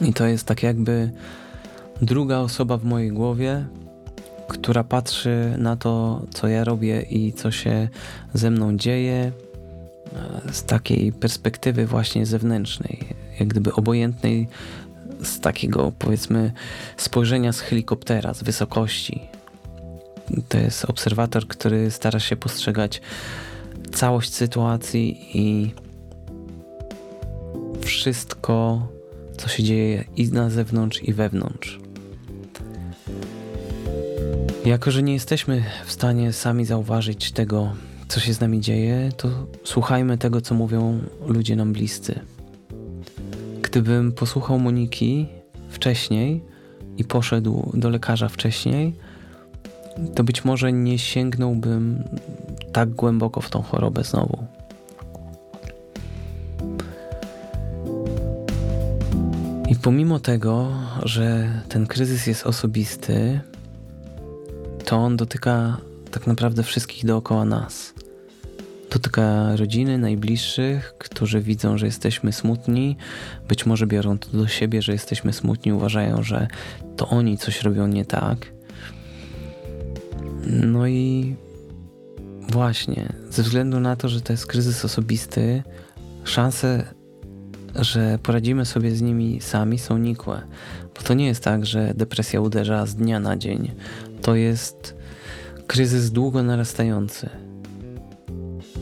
I 0.00 0.12
to 0.12 0.26
jest 0.26 0.46
tak 0.46 0.62
jakby 0.62 1.10
druga 2.02 2.38
osoba 2.38 2.76
w 2.76 2.84
mojej 2.84 3.12
głowie, 3.12 3.64
która 4.54 4.84
patrzy 4.84 5.54
na 5.58 5.76
to, 5.76 6.22
co 6.34 6.48
ja 6.48 6.64
robię 6.64 7.02
i 7.02 7.32
co 7.32 7.50
się 7.50 7.88
ze 8.34 8.50
mną 8.50 8.76
dzieje 8.76 9.32
e, 10.46 10.52
z 10.52 10.64
takiej 10.64 11.12
perspektywy 11.12 11.86
właśnie 11.86 12.26
zewnętrznej, 12.26 13.08
jak 13.40 13.48
gdyby 13.48 13.72
obojętnej 13.72 14.48
z 15.22 15.40
takiego 15.40 15.92
powiedzmy 15.98 16.52
spojrzenia 16.96 17.52
z 17.52 17.60
helikoptera, 17.60 18.34
z 18.34 18.42
wysokości. 18.42 19.20
To 20.48 20.58
jest 20.58 20.84
obserwator, 20.84 21.48
który 21.48 21.90
stara 21.90 22.20
się 22.20 22.36
postrzegać 22.36 23.00
całość 23.92 24.34
sytuacji 24.34 25.30
i 25.38 25.74
wszystko, 27.80 28.88
co 29.36 29.48
się 29.48 29.62
dzieje 29.62 30.04
i 30.16 30.28
na 30.28 30.50
zewnątrz, 30.50 31.02
i 31.02 31.12
wewnątrz. 31.12 31.83
Jako, 34.64 34.90
że 34.90 35.02
nie 35.02 35.12
jesteśmy 35.12 35.62
w 35.86 35.92
stanie 35.92 36.32
sami 36.32 36.64
zauważyć 36.64 37.32
tego, 37.32 37.72
co 38.08 38.20
się 38.20 38.34
z 38.34 38.40
nami 38.40 38.60
dzieje, 38.60 39.08
to 39.16 39.28
słuchajmy 39.64 40.18
tego, 40.18 40.40
co 40.40 40.54
mówią 40.54 41.00
ludzie 41.26 41.56
nam 41.56 41.72
bliscy. 41.72 42.20
Gdybym 43.62 44.12
posłuchał 44.12 44.58
Moniki 44.58 45.26
wcześniej 45.68 46.42
i 46.96 47.04
poszedł 47.04 47.70
do 47.74 47.90
lekarza 47.90 48.28
wcześniej, 48.28 48.94
to 50.14 50.24
być 50.24 50.44
może 50.44 50.72
nie 50.72 50.98
sięgnąłbym 50.98 52.04
tak 52.72 52.90
głęboko 52.90 53.40
w 53.40 53.50
tą 53.50 53.62
chorobę 53.62 54.04
znowu. 54.04 54.46
I 59.68 59.76
pomimo 59.76 60.20
tego, 60.20 60.68
że 61.02 61.50
ten 61.68 61.86
kryzys 61.86 62.26
jest 62.26 62.46
osobisty, 62.46 63.40
to 64.84 64.96
on 64.96 65.16
dotyka 65.16 65.76
tak 66.10 66.26
naprawdę 66.26 66.62
wszystkich 66.62 67.06
dookoła 67.06 67.44
nas. 67.44 67.94
Dotyka 68.90 69.56
rodziny, 69.56 69.98
najbliższych, 69.98 70.94
którzy 70.98 71.40
widzą, 71.40 71.78
że 71.78 71.86
jesteśmy 71.86 72.32
smutni, 72.32 72.96
być 73.48 73.66
może 73.66 73.86
biorą 73.86 74.18
to 74.18 74.30
do 74.30 74.48
siebie, 74.48 74.82
że 74.82 74.92
jesteśmy 74.92 75.32
smutni, 75.32 75.72
uważają, 75.72 76.22
że 76.22 76.48
to 76.96 77.08
oni 77.08 77.38
coś 77.38 77.62
robią 77.62 77.86
nie 77.86 78.04
tak. 78.04 78.52
No 80.46 80.86
i 80.86 81.36
właśnie, 82.50 83.12
ze 83.30 83.42
względu 83.42 83.80
na 83.80 83.96
to, 83.96 84.08
że 84.08 84.20
to 84.20 84.32
jest 84.32 84.46
kryzys 84.46 84.84
osobisty, 84.84 85.62
szanse, 86.24 86.84
że 87.74 88.18
poradzimy 88.22 88.64
sobie 88.64 88.90
z 88.90 89.02
nimi 89.02 89.40
sami 89.40 89.78
są 89.78 89.98
nikłe. 89.98 90.42
Bo 90.94 91.02
to 91.02 91.14
nie 91.14 91.26
jest 91.26 91.44
tak, 91.44 91.66
że 91.66 91.94
depresja 91.94 92.40
uderza 92.40 92.86
z 92.86 92.94
dnia 92.94 93.20
na 93.20 93.36
dzień 93.36 93.70
to 94.24 94.34
jest 94.34 94.96
kryzys 95.66 96.10
długo 96.10 96.42
narastający. 96.42 97.28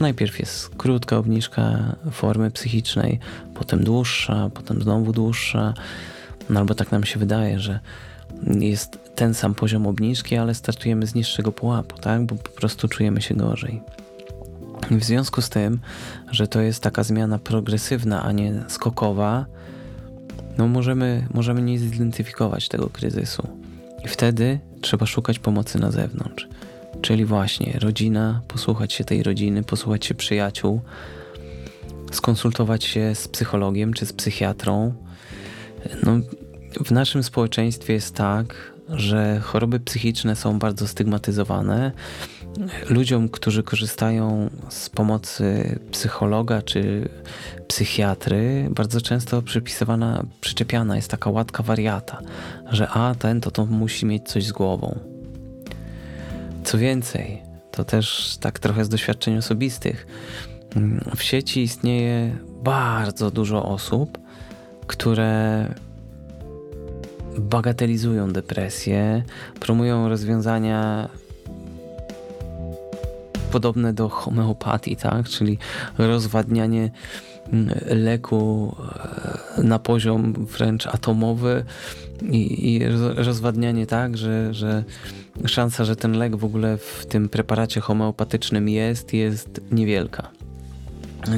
Najpierw 0.00 0.38
jest 0.38 0.68
krótka 0.68 1.16
obniżka 1.16 1.96
formy 2.10 2.50
psychicznej, 2.50 3.18
potem 3.54 3.84
dłuższa, 3.84 4.50
potem 4.54 4.82
znowu 4.82 5.12
dłuższa, 5.12 5.74
no 6.50 6.60
albo 6.60 6.74
tak 6.74 6.92
nam 6.92 7.04
się 7.04 7.18
wydaje, 7.18 7.60
że 7.60 7.80
jest 8.60 8.98
ten 9.14 9.34
sam 9.34 9.54
poziom 9.54 9.86
obniżki, 9.86 10.36
ale 10.36 10.54
startujemy 10.54 11.06
z 11.06 11.14
niższego 11.14 11.52
pułapu, 11.52 11.98
tak? 11.98 12.26
bo 12.26 12.34
po 12.34 12.50
prostu 12.50 12.88
czujemy 12.88 13.22
się 13.22 13.34
gorzej. 13.34 13.82
W 14.90 15.04
związku 15.04 15.42
z 15.42 15.48
tym, 15.48 15.80
że 16.30 16.48
to 16.48 16.60
jest 16.60 16.82
taka 16.82 17.02
zmiana 17.02 17.38
progresywna, 17.38 18.22
a 18.22 18.32
nie 18.32 18.64
skokowa, 18.68 19.46
no 20.58 20.68
możemy, 20.68 21.26
możemy 21.34 21.62
nie 21.62 21.78
zidentyfikować 21.78 22.68
tego 22.68 22.88
kryzysu. 22.88 23.48
I 24.04 24.08
wtedy 24.08 24.60
trzeba 24.82 25.06
szukać 25.06 25.38
pomocy 25.38 25.78
na 25.78 25.90
zewnątrz. 25.90 26.48
Czyli 27.02 27.24
właśnie 27.24 27.78
rodzina, 27.80 28.40
posłuchać 28.48 28.92
się 28.92 29.04
tej 29.04 29.22
rodziny, 29.22 29.62
posłuchać 29.62 30.06
się 30.06 30.14
przyjaciół, 30.14 30.80
skonsultować 32.12 32.84
się 32.84 33.14
z 33.14 33.28
psychologiem 33.28 33.94
czy 33.94 34.06
z 34.06 34.12
psychiatrą. 34.12 34.94
No, 36.02 36.12
w 36.84 36.90
naszym 36.90 37.22
społeczeństwie 37.22 37.92
jest 37.92 38.14
tak, 38.14 38.72
że 38.88 39.40
choroby 39.40 39.80
psychiczne 39.80 40.36
są 40.36 40.58
bardzo 40.58 40.88
stygmatyzowane. 40.88 41.92
Ludziom, 42.88 43.28
którzy 43.28 43.62
korzystają 43.62 44.50
z 44.68 44.90
pomocy 44.90 45.78
psychologa 45.90 46.62
czy 46.62 47.08
psychiatry, 47.68 48.68
bardzo 48.70 49.00
często 49.00 49.42
przypisywana, 49.42 50.24
przyczepiana 50.40 50.96
jest 50.96 51.10
taka 51.10 51.30
łatka 51.30 51.62
wariata, 51.62 52.20
że 52.70 52.88
a 52.88 53.14
ten 53.14 53.40
to, 53.40 53.50
to 53.50 53.66
musi 53.66 54.06
mieć 54.06 54.28
coś 54.28 54.46
z 54.46 54.52
głową. 54.52 54.98
Co 56.64 56.78
więcej, 56.78 57.42
to 57.70 57.84
też 57.84 58.36
tak 58.40 58.58
trochę 58.58 58.84
z 58.84 58.88
doświadczeń 58.88 59.36
osobistych. 59.36 60.06
W 61.16 61.22
sieci 61.22 61.62
istnieje 61.62 62.36
bardzo 62.62 63.30
dużo 63.30 63.64
osób, 63.64 64.18
które 64.86 65.66
bagatelizują 67.38 68.32
depresję, 68.32 69.22
promują 69.60 70.08
rozwiązania 70.08 71.08
podobne 73.52 73.92
do 73.92 74.08
homeopatii, 74.08 74.96
tak? 74.96 75.28
czyli 75.28 75.58
rozwadnianie 75.98 76.90
mm, 77.52 77.74
leku 77.86 78.76
e, 79.58 79.62
na 79.62 79.78
poziom 79.78 80.32
wręcz 80.32 80.86
atomowy 80.86 81.64
i, 82.22 82.72
i 82.72 82.80
rozwadnianie 83.16 83.86
tak, 83.86 84.16
że, 84.16 84.54
że 84.54 84.84
szansa, 85.46 85.84
że 85.84 85.96
ten 85.96 86.12
lek 86.12 86.36
w 86.36 86.44
ogóle 86.44 86.78
w 86.78 87.06
tym 87.08 87.28
preparacie 87.28 87.80
homeopatycznym 87.80 88.68
jest, 88.68 89.12
jest 89.12 89.60
niewielka. 89.72 90.30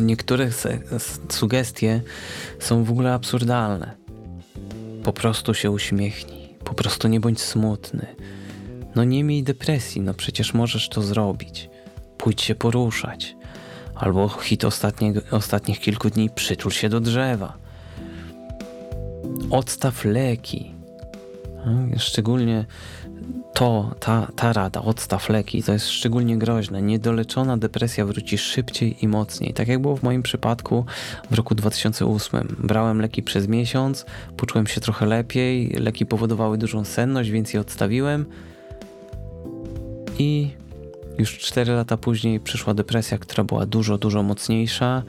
Niektóre 0.01 0.51
sugestie 1.29 2.01
są 2.59 2.85
w 2.85 2.91
ogóle 2.91 3.13
absurdalne. 3.13 3.91
Po 5.03 5.13
prostu 5.13 5.55
się 5.55 5.71
uśmiechnij, 5.71 6.49
po 6.65 6.75
prostu 6.75 7.09
nie 7.09 7.21
bądź 7.21 7.41
smutny. 7.41 8.07
No 8.95 9.05
nie 9.05 9.25
miej 9.25 9.43
depresji, 9.43 10.01
no 10.01 10.15
przecież 10.15 10.55
możesz 10.55 10.89
to 10.89 11.03
zrobić 11.03 11.69
pójdź 12.25 12.43
się 12.43 12.55
poruszać. 12.55 13.37
Albo 13.95 14.29
hit 14.29 14.65
ostatnich 15.31 15.81
kilku 15.81 16.11
dni, 16.11 16.31
przytul 16.31 16.71
się 16.71 16.89
do 16.89 17.01
drzewa. 17.01 17.53
Odstaw 19.51 20.05
leki. 20.05 20.73
No, 21.67 21.99
szczególnie 21.99 22.65
to, 23.55 23.95
ta, 24.01 24.29
ta 24.37 24.53
rada, 24.53 24.83
odstaw 24.83 25.29
leki, 25.29 25.63
to 25.63 25.73
jest 25.73 25.89
szczególnie 25.89 26.39
groźne. 26.39 26.83
Niedoleczona 26.83 27.57
depresja 27.57 28.07
wróci 28.07 28.39
szybciej 28.39 29.05
i 29.05 29.09
mocniej. 29.09 29.55
Tak 29.55 29.69
jak 29.69 29.79
było 29.79 29.97
w 29.97 30.03
moim 30.03 30.23
przypadku 30.23 30.85
w 31.31 31.35
roku 31.35 31.55
2008. 31.55 32.57
Brałem 32.59 33.01
leki 33.01 33.23
przez 33.23 33.49
miesiąc, 33.49 34.07
poczułem 34.37 34.67
się 34.67 34.81
trochę 34.81 35.07
lepiej, 35.07 35.69
leki 35.69 36.07
powodowały 36.07 36.59
dużą 36.59 36.85
senność, 36.85 37.31
więc 37.31 37.55
je 37.55 37.61
odstawiłem 37.61 38.27
i 40.19 40.51
już 41.19 41.39
4 41.39 41.73
lata 41.73 41.97
później 41.97 42.41
przyszła 42.41 42.75
depresja, 42.75 43.19
która 43.19 43.45
była 43.45 43.67
dużo, 43.67 43.99
dużo 43.99 44.23
mocniejsza 44.23 45.03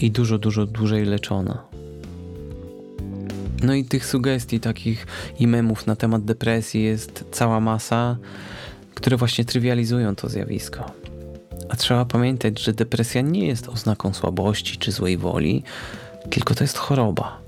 i 0.00 0.10
dużo, 0.10 0.38
dużo 0.38 0.66
dłużej 0.66 1.04
leczona. 1.04 1.64
No 3.62 3.74
i 3.74 3.84
tych 3.84 4.06
sugestii, 4.06 4.60
takich 4.60 5.06
i 5.38 5.46
memów 5.46 5.86
na 5.86 5.96
temat 5.96 6.24
depresji 6.24 6.82
jest 6.82 7.24
cała 7.30 7.60
masa, 7.60 8.16
które 8.94 9.16
właśnie 9.16 9.44
trywializują 9.44 10.16
to 10.16 10.28
zjawisko. 10.28 10.92
A 11.68 11.76
trzeba 11.76 12.04
pamiętać, 12.04 12.60
że 12.60 12.72
depresja 12.72 13.20
nie 13.20 13.46
jest 13.46 13.68
oznaką 13.68 14.14
słabości 14.14 14.78
czy 14.78 14.92
złej 14.92 15.16
woli, 15.16 15.62
tylko 16.30 16.54
to 16.54 16.64
jest 16.64 16.78
choroba. 16.78 17.38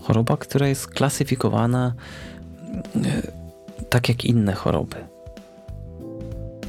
Choroba, 0.00 0.36
która 0.36 0.68
jest 0.68 0.86
klasyfikowana 0.86 1.94
e, 2.96 3.22
tak 3.90 4.08
jak 4.08 4.24
inne 4.24 4.52
choroby. 4.52 5.07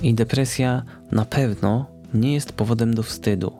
I 0.03 0.13
depresja 0.13 0.83
na 1.11 1.25
pewno 1.25 1.85
nie 2.13 2.33
jest 2.33 2.53
powodem 2.53 2.95
do 2.95 3.03
wstydu. 3.03 3.53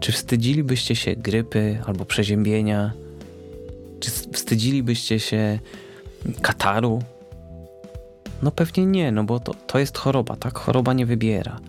Czy 0.00 0.12
wstydzilibyście 0.12 0.96
się 0.96 1.16
grypy 1.16 1.78
albo 1.86 2.04
przeziębienia? 2.04 2.92
Czy 4.00 4.10
wstydzilibyście 4.10 5.20
się 5.20 5.58
kataru? 6.42 7.02
No 8.42 8.50
pewnie 8.50 8.86
nie, 8.86 9.12
no 9.12 9.24
bo 9.24 9.40
to, 9.40 9.54
to 9.54 9.78
jest 9.78 9.98
choroba, 9.98 10.36
tak? 10.36 10.58
Choroba 10.58 10.92
nie 10.92 11.06
wybiera. 11.06 11.60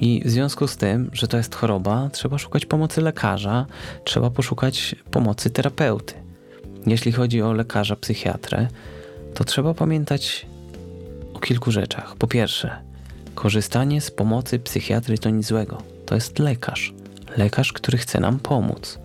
I 0.00 0.22
w 0.24 0.30
związku 0.30 0.66
z 0.66 0.76
tym, 0.76 1.10
że 1.12 1.28
to 1.28 1.36
jest 1.36 1.54
choroba, 1.54 2.10
trzeba 2.12 2.38
szukać 2.38 2.66
pomocy 2.66 3.00
lekarza, 3.00 3.66
trzeba 4.04 4.30
poszukać 4.30 4.94
pomocy 5.10 5.50
terapeuty. 5.50 6.14
Jeśli 6.86 7.12
chodzi 7.12 7.42
o 7.42 7.52
lekarza 7.52 7.96
psychiatrę, 7.96 8.68
to 9.34 9.44
trzeba 9.44 9.74
pamiętać 9.74 10.46
o 11.34 11.38
kilku 11.38 11.70
rzeczach. 11.70 12.16
Po 12.16 12.26
pierwsze, 12.26 12.89
korzystanie 13.40 14.00
z 14.00 14.10
pomocy 14.10 14.58
psychiatry 14.58 15.18
to 15.18 15.30
nic 15.30 15.46
złego. 15.46 15.82
To 16.06 16.14
jest 16.14 16.38
lekarz. 16.38 16.94
Lekarz, 17.36 17.72
który 17.72 17.98
chce 17.98 18.20
nam 18.20 18.38
pomóc. 18.38 18.98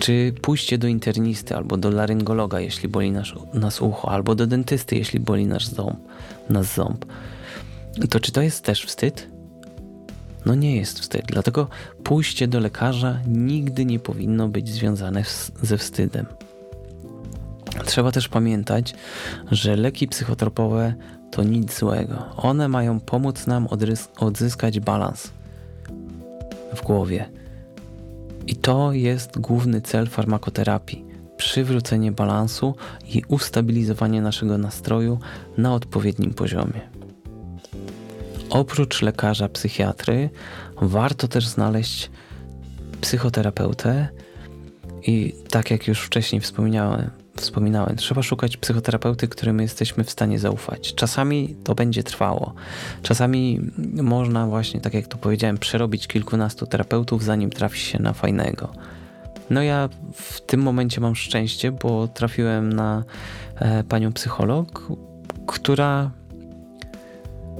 Czy 0.00 0.34
pójście 0.42 0.78
do 0.78 0.86
internisty 0.86 1.56
albo 1.56 1.76
do 1.76 1.90
laryngologa, 1.90 2.60
jeśli 2.60 2.88
boli 2.88 3.10
nas, 3.10 3.26
nas 3.54 3.82
ucho, 3.82 4.10
albo 4.10 4.34
do 4.34 4.46
dentysty, 4.46 4.96
jeśli 4.96 5.20
boli 5.20 5.46
nasz 5.46 5.66
ząb, 5.66 5.98
nas 6.50 6.74
ząb, 6.74 7.04
to 8.10 8.20
czy 8.20 8.32
to 8.32 8.42
jest 8.42 8.64
też 8.64 8.84
wstyd? 8.84 9.28
No 10.46 10.54
nie 10.54 10.76
jest 10.76 11.00
wstyd, 11.00 11.22
dlatego 11.26 11.68
pójście 12.04 12.48
do 12.48 12.60
lekarza 12.60 13.18
nigdy 13.26 13.84
nie 13.84 13.98
powinno 13.98 14.48
być 14.48 14.68
związane 14.68 15.22
ze 15.62 15.78
wstydem. 15.78 16.26
Trzeba 17.84 18.12
też 18.12 18.28
pamiętać, 18.28 18.94
że 19.50 19.76
leki 19.76 20.08
psychotropowe 20.08 20.94
to 21.34 21.42
nic 21.42 21.78
złego. 21.78 22.14
One 22.36 22.68
mają 22.68 23.00
pomóc 23.00 23.46
nam 23.46 23.68
odzyskać 24.16 24.80
balans 24.80 25.30
w 26.74 26.82
głowie. 26.82 27.28
I 28.46 28.56
to 28.56 28.92
jest 28.92 29.38
główny 29.38 29.80
cel 29.80 30.06
farmakoterapii 30.06 31.04
przywrócenie 31.36 32.12
balansu 32.12 32.74
i 33.14 33.22
ustabilizowanie 33.28 34.22
naszego 34.22 34.58
nastroju 34.58 35.18
na 35.56 35.74
odpowiednim 35.74 36.34
poziomie. 36.34 36.80
Oprócz 38.50 39.02
lekarza 39.02 39.48
psychiatry, 39.48 40.30
warto 40.82 41.28
też 41.28 41.48
znaleźć 41.48 42.10
psychoterapeutę 43.00 44.08
i 45.06 45.34
tak 45.50 45.70
jak 45.70 45.88
już 45.88 46.00
wcześniej 46.00 46.40
wspomniałem, 46.40 47.10
wspominałem, 47.36 47.96
trzeba 47.96 48.22
szukać 48.22 48.56
psychoterapeuty, 48.56 49.28
którym 49.28 49.60
jesteśmy 49.60 50.04
w 50.04 50.10
stanie 50.10 50.38
zaufać. 50.38 50.94
Czasami 50.94 51.56
to 51.64 51.74
będzie 51.74 52.02
trwało. 52.02 52.54
Czasami 53.02 53.60
można 53.94 54.46
właśnie, 54.46 54.80
tak 54.80 54.94
jak 54.94 55.06
tu 55.06 55.18
powiedziałem, 55.18 55.58
przerobić 55.58 56.06
kilkunastu 56.06 56.66
terapeutów, 56.66 57.24
zanim 57.24 57.50
trafi 57.50 57.80
się 57.80 58.02
na 58.02 58.12
fajnego. 58.12 58.72
No 59.50 59.62
ja 59.62 59.88
w 60.14 60.40
tym 60.40 60.60
momencie 60.62 61.00
mam 61.00 61.16
szczęście, 61.16 61.72
bo 61.72 62.08
trafiłem 62.08 62.72
na 62.72 63.04
e, 63.56 63.84
panią 63.84 64.12
psycholog, 64.12 64.92
która 65.46 66.10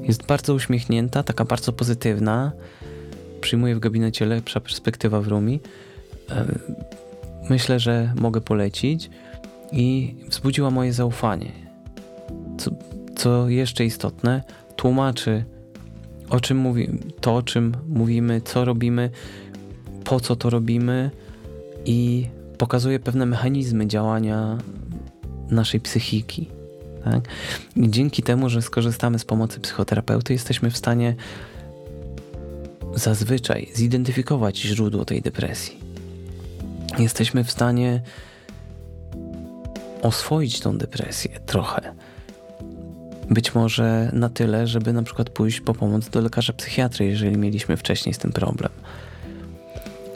jest 0.02 0.26
bardzo 0.26 0.54
uśmiechnięta, 0.54 1.22
taka 1.22 1.44
bardzo 1.44 1.72
pozytywna. 1.72 2.52
Przyjmuje 3.40 3.74
w 3.74 3.78
gabinecie 3.78 4.26
lepsza 4.26 4.60
perspektywa 4.60 5.20
w 5.20 5.28
Rumi. 5.28 5.60
E, 6.30 6.46
myślę, 7.50 7.80
że 7.80 8.12
mogę 8.20 8.40
polecić 8.40 9.10
i 9.72 10.14
wzbudziła 10.28 10.70
moje 10.70 10.92
zaufanie. 10.92 11.52
Co, 12.58 12.70
co 13.16 13.48
jeszcze 13.48 13.84
istotne, 13.84 14.42
tłumaczy 14.76 15.44
o 16.30 16.40
czym 16.40 16.58
mówimy, 16.58 16.98
to 17.20 17.34
o 17.34 17.42
czym 17.42 17.74
mówimy, 17.88 18.40
co 18.40 18.64
robimy, 18.64 19.10
po 20.04 20.20
co 20.20 20.36
to 20.36 20.50
robimy 20.50 21.10
i 21.84 22.26
pokazuje 22.58 22.98
pewne 22.98 23.26
mechanizmy 23.26 23.86
działania 23.86 24.58
naszej 25.50 25.80
psychiki. 25.80 26.48
Tak? 27.04 27.28
Dzięki 27.76 28.22
temu, 28.22 28.48
że 28.48 28.62
skorzystamy 28.62 29.18
z 29.18 29.24
pomocy 29.24 29.60
psychoterapeuty, 29.60 30.32
jesteśmy 30.32 30.70
w 30.70 30.76
stanie 30.76 31.14
zazwyczaj 32.94 33.68
zidentyfikować 33.74 34.58
źródło 34.58 35.04
tej 35.04 35.22
depresji. 35.22 35.83
Jesteśmy 36.98 37.44
w 37.44 37.50
stanie 37.50 38.02
oswoić 40.02 40.60
tą 40.60 40.78
depresję 40.78 41.40
trochę. 41.46 41.94
Być 43.30 43.54
może 43.54 44.10
na 44.12 44.28
tyle, 44.28 44.66
żeby 44.66 44.92
na 44.92 45.02
przykład 45.02 45.30
pójść 45.30 45.60
po 45.60 45.74
pomoc 45.74 46.08
do 46.08 46.20
lekarza 46.20 46.52
psychiatry, 46.52 47.06
jeżeli 47.06 47.36
mieliśmy 47.36 47.76
wcześniej 47.76 48.14
z 48.14 48.18
tym 48.18 48.32
problem. 48.32 48.70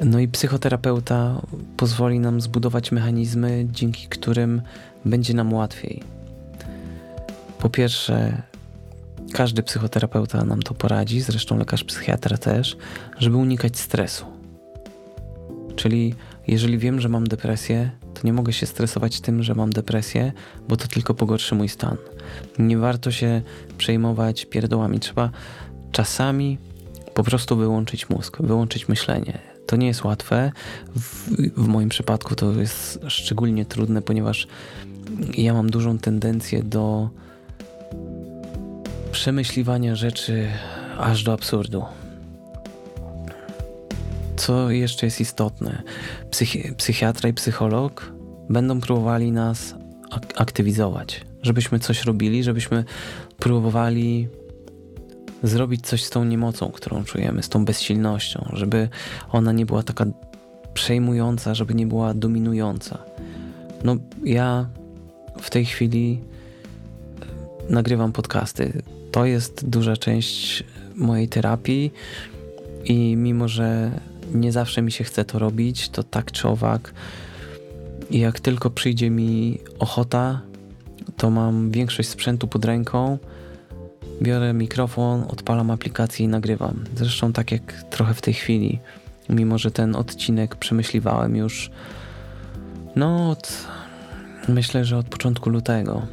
No 0.05 0.19
i 0.19 0.29
psychoterapeuta 0.29 1.43
pozwoli 1.77 2.21
nam 2.21 2.41
zbudować 2.41 2.93
mechanizmy, 2.93 3.67
dzięki 3.73 4.09
którym 4.09 4.63
będzie 5.05 5.35
nam 5.35 5.53
łatwiej. 5.53 6.03
Po 7.59 7.71
pierwsze, 7.71 8.43
każdy 9.33 9.63
psychoterapeuta 9.63 10.45
nam 10.45 10.63
to 10.63 10.75
poradzi, 10.75 11.21
zresztą 11.21 11.59
lekarz 11.59 11.85
psychiatra 11.85 12.39
też, 12.39 12.77
żeby 13.19 13.37
unikać 13.37 13.79
stresu. 13.79 14.27
Czyli 15.77 16.15
jeżeli 16.49 16.79
wiem, 16.79 17.01
że 17.01 17.09
mam 17.09 17.27
depresję, 17.27 17.91
to 18.15 18.21
nie 18.25 18.33
mogę 18.33 18.53
się 18.53 18.67
stresować 18.67 19.21
tym, 19.21 19.43
że 19.43 19.55
mam 19.55 19.71
depresję, 19.71 20.33
bo 20.69 20.77
to 20.77 20.89
tylko 20.89 21.15
pogorszy 21.15 21.55
mój 21.55 21.69
stan. 21.69 21.97
Nie 22.59 22.79
warto 22.79 23.11
się 23.11 23.43
przejmować 23.79 24.47
pierdołami. 24.47 25.01
Trzeba 25.01 25.31
czasami 25.93 26.59
po 27.15 27.25
prostu 27.25 27.57
wyłączyć 27.57 28.11
mózg, 28.11 28.43
wyłączyć 28.43 28.89
myślenie. 28.89 29.39
To 29.67 29.77
nie 29.77 29.87
jest 29.87 30.05
łatwe. 30.05 30.53
W, 30.97 31.31
w 31.57 31.69
moim 31.69 31.89
przypadku 31.89 32.35
to 32.35 32.53
jest 32.53 33.01
szczególnie 33.09 33.65
trudne, 33.65 34.03
ponieważ 34.03 34.47
ja 35.37 35.55
mam 35.55 35.71
dużą 35.71 35.99
tendencję 35.99 36.63
do 36.63 37.11
przemyśliwania 39.13 39.97
rzeczy 39.97 40.49
aż 40.99 41.23
do 41.23 41.33
absurdu. 41.33 41.85
Co 44.39 44.71
jeszcze 44.71 45.07
jest 45.07 45.21
istotne? 45.21 45.83
Psychi 46.31 46.75
psychiatra 46.77 47.29
i 47.29 47.33
psycholog 47.33 48.13
będą 48.51 48.81
próbowali 48.81 49.33
nas 49.33 49.75
ak 50.11 50.23
aktywizować, 50.37 51.25
żebyśmy 51.43 51.79
coś 51.79 52.05
robili, 52.05 52.43
żebyśmy 52.43 52.85
próbowali 53.39 54.29
zrobić 55.43 55.87
coś 55.87 56.05
z 56.05 56.11
tą 56.11 56.25
niemocą, 56.25 56.71
którą 56.71 57.05
czujemy, 57.05 57.43
z 57.43 57.49
tą 57.49 57.65
bezsilnością, 57.65 58.51
żeby 58.53 58.89
ona 59.33 59.53
nie 59.53 59.67
była 59.67 59.83
taka 59.83 60.07
przejmująca, 60.75 61.55
żeby 61.55 61.75
nie 61.75 61.87
była 61.87 62.15
dominująca. 62.15 62.99
No, 63.85 63.97
ja 64.25 64.69
w 65.41 65.51
tej 65.51 65.65
chwili 65.65 66.21
e, 67.69 67.73
nagrywam 67.73 68.13
podcasty. 68.13 68.83
To 69.13 69.25
jest 69.25 69.69
duża 69.69 69.97
część 69.97 70.65
mojej 70.95 71.29
terapii 71.29 71.93
i 72.85 73.17
mimo, 73.17 73.49
że 73.49 73.91
nie 74.35 74.53
zawsze 74.53 74.83
mi 74.83 74.93
się 74.93 75.05
chce 75.05 75.25
to 75.25 75.39
robić, 75.39 75.89
to 75.89 76.03
tak 76.03 76.33
czy 76.33 76.49
owak. 76.49 76.95
I 78.11 78.19
jak 78.19 78.41
tylko 78.41 78.71
przyjdzie 78.71 79.11
mi 79.11 79.59
ochota, 79.79 80.41
to 81.17 81.31
mam 81.31 81.71
większość 81.71 82.09
sprzętu 82.09 82.49
pod 82.49 82.65
ręką, 82.65 83.19
biorę 84.23 84.53
mikrofon, 84.53 85.25
odpalam 85.29 85.71
aplikację 85.71 86.25
i 86.25 86.29
nagrywam. 86.29 86.85
Zresztą 86.97 87.33
tak 87.33 87.53
jak 87.53 87.83
trochę 87.91 88.15
w 88.15 88.23
tej 88.23 88.35
chwili, 88.35 88.79
mimo 89.29 89.59
że 89.59 89.71
ten 89.71 89.97
odcinek 89.97 90.57
przemyśliwałem 90.57 91.37
już, 91.37 91.71
no 92.97 93.31
od, 93.31 93.67
myślę, 94.49 94.85
że 94.85 94.99
od 94.99 95.09
początku 95.09 95.51
lutego. 95.51 96.07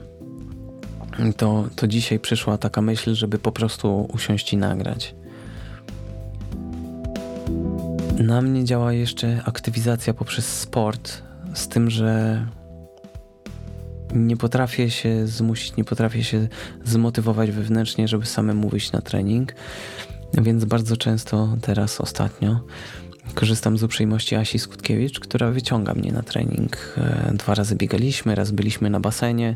To, 1.38 1.66
to 1.76 1.88
dzisiaj 1.88 2.20
przyszła 2.20 2.58
taka 2.58 2.82
myśl, 2.82 3.14
żeby 3.14 3.40
po 3.40 3.52
prostu 3.52 4.10
usiąść 4.14 4.54
i 4.54 4.58
nagrać. 4.58 5.16
Na 8.20 8.42
mnie 8.42 8.66
działa 8.66 8.94
jeszcze 8.94 9.42
aktywizacja 9.46 10.14
poprzez 10.14 10.60
sport, 10.60 11.22
z 11.54 11.68
tym, 11.68 11.90
że 11.90 12.46
nie 14.14 14.38
potrafię 14.38 14.90
się 14.92 15.28
zmusić, 15.28 15.76
nie 15.76 15.84
potrafię 15.84 16.24
się 16.24 16.48
zmotywować 16.84 17.52
wewnętrznie, 17.52 18.08
żeby 18.08 18.26
samemu 18.26 18.70
wyjść 18.70 18.92
na 18.92 19.02
trening, 19.02 19.54
więc 20.34 20.66
bardzo 20.66 20.98
często 20.98 21.58
teraz 21.62 22.02
ostatnio 22.02 22.60
korzystam 23.34 23.78
z 23.78 23.84
uprzejmości 23.84 24.36
Asi 24.36 24.60
Skutkiewicz, 24.60 25.20
która 25.20 25.52
wyciąga 25.52 25.94
mnie 25.94 26.12
na 26.12 26.24
trening. 26.24 26.78
E, 26.98 27.34
dwa 27.34 27.56
razy 27.56 27.76
biegaliśmy, 27.76 28.36
raz 28.36 28.52
byliśmy 28.52 28.90
na 28.90 29.00
basenie 29.00 29.56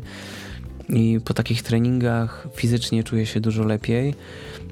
i 0.92 1.20
po 1.24 1.34
takich 1.34 1.62
treningach 1.62 2.48
fizycznie 2.54 3.04
czuję 3.04 3.26
się 3.26 3.40
dużo 3.40 3.64
lepiej, 3.64 4.14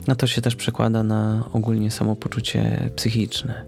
a 0.06 0.14
to 0.14 0.26
się 0.26 0.42
też 0.42 0.56
przekłada 0.56 1.02
na 1.02 1.48
ogólnie 1.52 1.90
samopoczucie 1.90 2.90
psychiczne. 2.96 3.64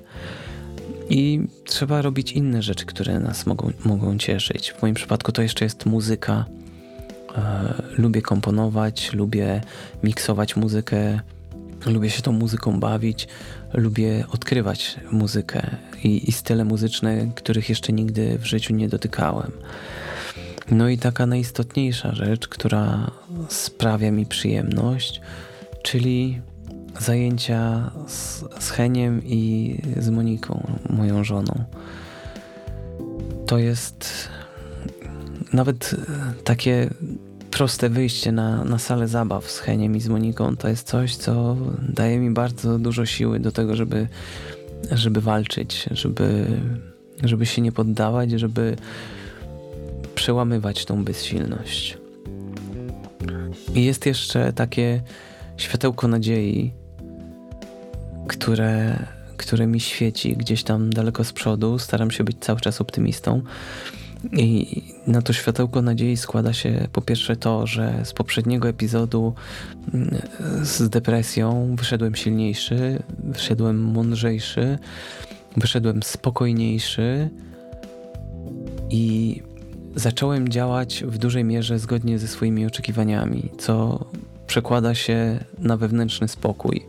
I 1.10 1.40
trzeba 1.64 2.02
robić 2.02 2.32
inne 2.32 2.62
rzeczy, 2.62 2.86
które 2.86 3.20
nas 3.20 3.46
mogą, 3.46 3.70
mogą 3.84 4.18
cieszyć. 4.18 4.72
W 4.72 4.82
moim 4.82 4.94
przypadku 4.94 5.32
to 5.32 5.42
jeszcze 5.42 5.64
jest 5.64 5.86
muzyka. 5.86 6.44
E, 7.36 7.74
lubię 7.98 8.22
komponować, 8.22 9.12
lubię 9.12 9.60
miksować 10.02 10.56
muzykę, 10.56 11.20
lubię 11.86 12.10
się 12.10 12.22
tą 12.22 12.32
muzyką 12.32 12.80
bawić, 12.80 13.28
lubię 13.72 14.24
odkrywać 14.32 14.96
muzykę 15.10 15.76
i, 16.04 16.28
i 16.28 16.32
style 16.32 16.64
muzyczne, 16.64 17.30
których 17.34 17.68
jeszcze 17.68 17.92
nigdy 17.92 18.38
w 18.38 18.44
życiu 18.44 18.74
nie 18.74 18.88
dotykałem. 18.88 19.52
No 20.70 20.88
i 20.88 20.98
taka 20.98 21.26
najistotniejsza 21.26 22.14
rzecz, 22.14 22.48
która 22.48 23.10
sprawia 23.48 24.10
mi 24.10 24.26
przyjemność, 24.26 25.20
czyli 25.82 26.40
zajęcia 26.98 27.90
z, 28.06 28.44
z 28.58 28.70
Heniem 28.70 29.22
i 29.24 29.76
z 29.96 30.10
Moniką, 30.10 30.78
moją 30.90 31.24
żoną. 31.24 31.64
To 33.46 33.58
jest 33.58 34.28
nawet 35.52 35.96
takie 36.44 36.90
proste 37.50 37.88
wyjście 37.88 38.32
na, 38.32 38.64
na 38.64 38.78
salę 38.78 39.08
zabaw 39.08 39.50
z 39.50 39.58
Heniem 39.58 39.96
i 39.96 40.00
z 40.00 40.08
Moniką. 40.08 40.56
To 40.56 40.68
jest 40.68 40.86
coś, 40.86 41.16
co 41.16 41.56
daje 41.88 42.18
mi 42.18 42.30
bardzo 42.30 42.78
dużo 42.78 43.06
siły 43.06 43.40
do 43.40 43.52
tego, 43.52 43.76
żeby, 43.76 44.08
żeby 44.92 45.20
walczyć, 45.20 45.88
żeby, 45.90 46.46
żeby 47.22 47.46
się 47.46 47.62
nie 47.62 47.72
poddawać, 47.72 48.30
żeby 48.30 48.76
przełamywać 50.20 50.84
tą 50.84 51.04
bezsilność. 51.04 51.98
I 53.74 53.84
jest 53.84 54.06
jeszcze 54.06 54.52
takie 54.52 55.02
światełko 55.56 56.08
nadziei, 56.08 56.72
które, 58.28 58.98
które 59.36 59.66
mi 59.66 59.80
świeci 59.80 60.36
gdzieś 60.36 60.62
tam 60.62 60.90
daleko 60.92 61.24
z 61.24 61.32
przodu. 61.32 61.78
Staram 61.78 62.10
się 62.10 62.24
być 62.24 62.36
cały 62.40 62.60
czas 62.60 62.80
optymistą. 62.80 63.42
I 64.32 64.82
na 65.06 65.22
to 65.22 65.32
światełko 65.32 65.82
nadziei 65.82 66.16
składa 66.16 66.52
się 66.52 66.88
po 66.92 67.02
pierwsze 67.02 67.36
to, 67.36 67.66
że 67.66 68.00
z 68.04 68.12
poprzedniego 68.12 68.68
epizodu 68.68 69.34
mm, 69.94 70.20
z 70.62 70.88
depresją 70.88 71.76
wyszedłem 71.76 72.14
silniejszy, 72.14 73.02
wyszedłem 73.18 73.82
mądrzejszy, 73.82 74.78
wyszedłem 75.56 76.02
spokojniejszy 76.02 77.30
i 78.90 79.42
zacząłem 79.94 80.48
działać 80.48 81.04
w 81.06 81.18
dużej 81.18 81.44
mierze 81.44 81.78
zgodnie 81.78 82.18
ze 82.18 82.28
swoimi 82.28 82.66
oczekiwaniami, 82.66 83.50
co 83.58 84.04
przekłada 84.46 84.94
się 84.94 85.44
na 85.58 85.76
wewnętrzny 85.76 86.28
spokój. 86.28 86.86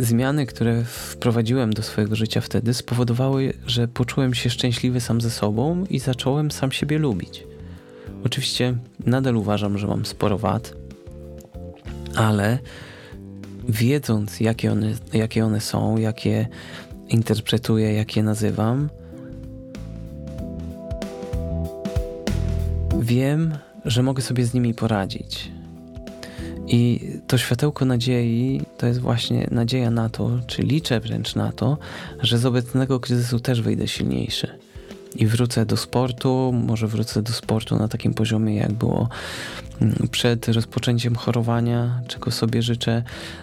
Zmiany, 0.00 0.46
które 0.46 0.84
wprowadziłem 0.84 1.72
do 1.72 1.82
swojego 1.82 2.16
życia 2.16 2.40
wtedy, 2.40 2.74
spowodowały, 2.74 3.52
że 3.66 3.88
poczułem 3.88 4.34
się 4.34 4.50
szczęśliwy 4.50 5.00
sam 5.00 5.20
ze 5.20 5.30
sobą 5.30 5.84
i 5.90 5.98
zacząłem 5.98 6.50
sam 6.50 6.72
siebie 6.72 6.98
lubić. 6.98 7.44
Oczywiście 8.24 8.76
nadal 9.06 9.36
uważam, 9.36 9.78
że 9.78 9.86
mam 9.86 10.06
sporo 10.06 10.38
wad, 10.38 10.74
ale 12.14 12.58
wiedząc, 13.68 14.40
jakie 14.40 14.72
one, 14.72 14.94
jakie 15.12 15.44
one 15.44 15.60
są, 15.60 15.96
jakie 15.96 16.46
interpretuję, 17.08 17.92
jakie 17.92 18.22
nazywam, 18.22 18.88
wiem, 23.04 23.54
że 23.84 24.02
mogę 24.02 24.22
sobie 24.22 24.44
z 24.44 24.54
nimi 24.54 24.74
poradzić. 24.74 25.50
I 26.66 27.00
to 27.26 27.38
światełko 27.38 27.84
nadziei 27.84 28.60
to 28.78 28.86
jest 28.86 29.00
właśnie 29.00 29.48
nadzieja 29.50 29.90
na 29.90 30.08
to, 30.08 30.30
czy 30.46 30.62
liczę 30.62 31.00
wręcz 31.00 31.34
na 31.34 31.52
to, 31.52 31.78
że 32.22 32.38
z 32.38 32.46
obecnego 32.46 33.00
kryzysu 33.00 33.40
też 33.40 33.62
wyjdę 33.62 33.88
silniejszy. 33.88 34.58
I 35.16 35.26
wrócę 35.26 35.66
do 35.66 35.76
sportu, 35.76 36.52
może 36.66 36.86
wrócę 36.86 37.22
do 37.22 37.32
sportu 37.32 37.76
na 37.76 37.88
takim 37.88 38.14
poziomie, 38.14 38.56
jak 38.56 38.72
było 38.72 39.08
mm, 39.80 39.94
przed 40.10 40.48
rozpoczęciem 40.48 41.16
chorowania, 41.16 42.00
czego 42.08 42.30
sobie 42.30 42.62
życzę. 42.62 43.02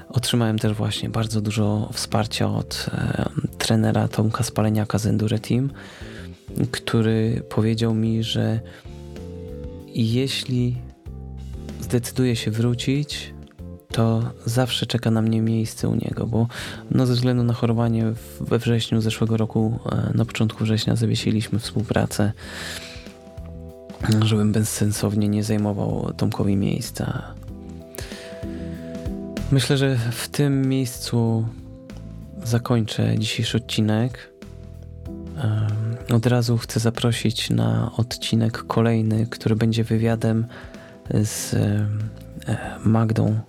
Otrzymałem 0.10 0.60
też 0.60 0.74
właśnie 0.74 1.10
bardzo 1.10 1.42
dużo 1.42 1.90
wsparcia 1.94 2.50
od 2.50 2.90
e, 2.94 3.30
trenera 3.58 4.08
Tomka 4.08 4.44
Spaleniaka 4.44 4.98
z 4.98 5.06
Endure 5.06 5.40
Team, 5.40 5.70
który 6.72 7.44
powiedział 7.50 7.94
mi, 7.94 8.24
że 8.24 8.60
jeśli 9.96 10.78
zdecyduję 11.82 12.36
się 12.36 12.52
wrócić, 12.52 13.34
to 13.92 14.24
zawsze 14.46 14.86
czeka 14.86 15.12
na 15.12 15.22
mnie 15.22 15.42
miejsce 15.42 15.90
u 15.90 15.96
niego, 15.96 16.28
bo 16.28 16.48
no 16.92 17.06
ze 17.06 17.14
względu 17.14 17.44
na 17.44 17.54
chorowanie 17.54 18.14
we 18.42 18.60
wrześniu 18.60 19.02
zeszłego 19.02 19.38
roku, 19.38 19.80
e, 19.92 20.12
na 20.14 20.26
początku 20.26 20.64
września 20.64 20.96
zawiesiliśmy 20.96 21.60
współpracę, 21.60 22.32
żebym 24.22 24.52
bezsensownie 24.52 25.28
nie 25.28 25.44
zajmował 25.44 26.14
Tomkowi 26.18 26.56
miejsca. 26.56 27.34
Myślę, 29.52 29.78
że 29.78 29.98
w 30.12 30.28
tym 30.28 30.62
miejscu 30.62 31.46
zakończę 32.44 33.20
dzisiejszy 33.20 33.58
odcinek. 33.58 34.34
Od 36.14 36.26
razu 36.26 36.58
chcę 36.58 36.80
zaprosić 36.80 37.50
na 37.50 37.92
odcinek 37.98 38.64
kolejny, 38.68 39.28
który 39.30 39.56
będzie 39.56 39.84
wywiadem 39.84 40.46
z 41.24 41.54
e, 41.54 41.88
Magdą, 42.86 43.40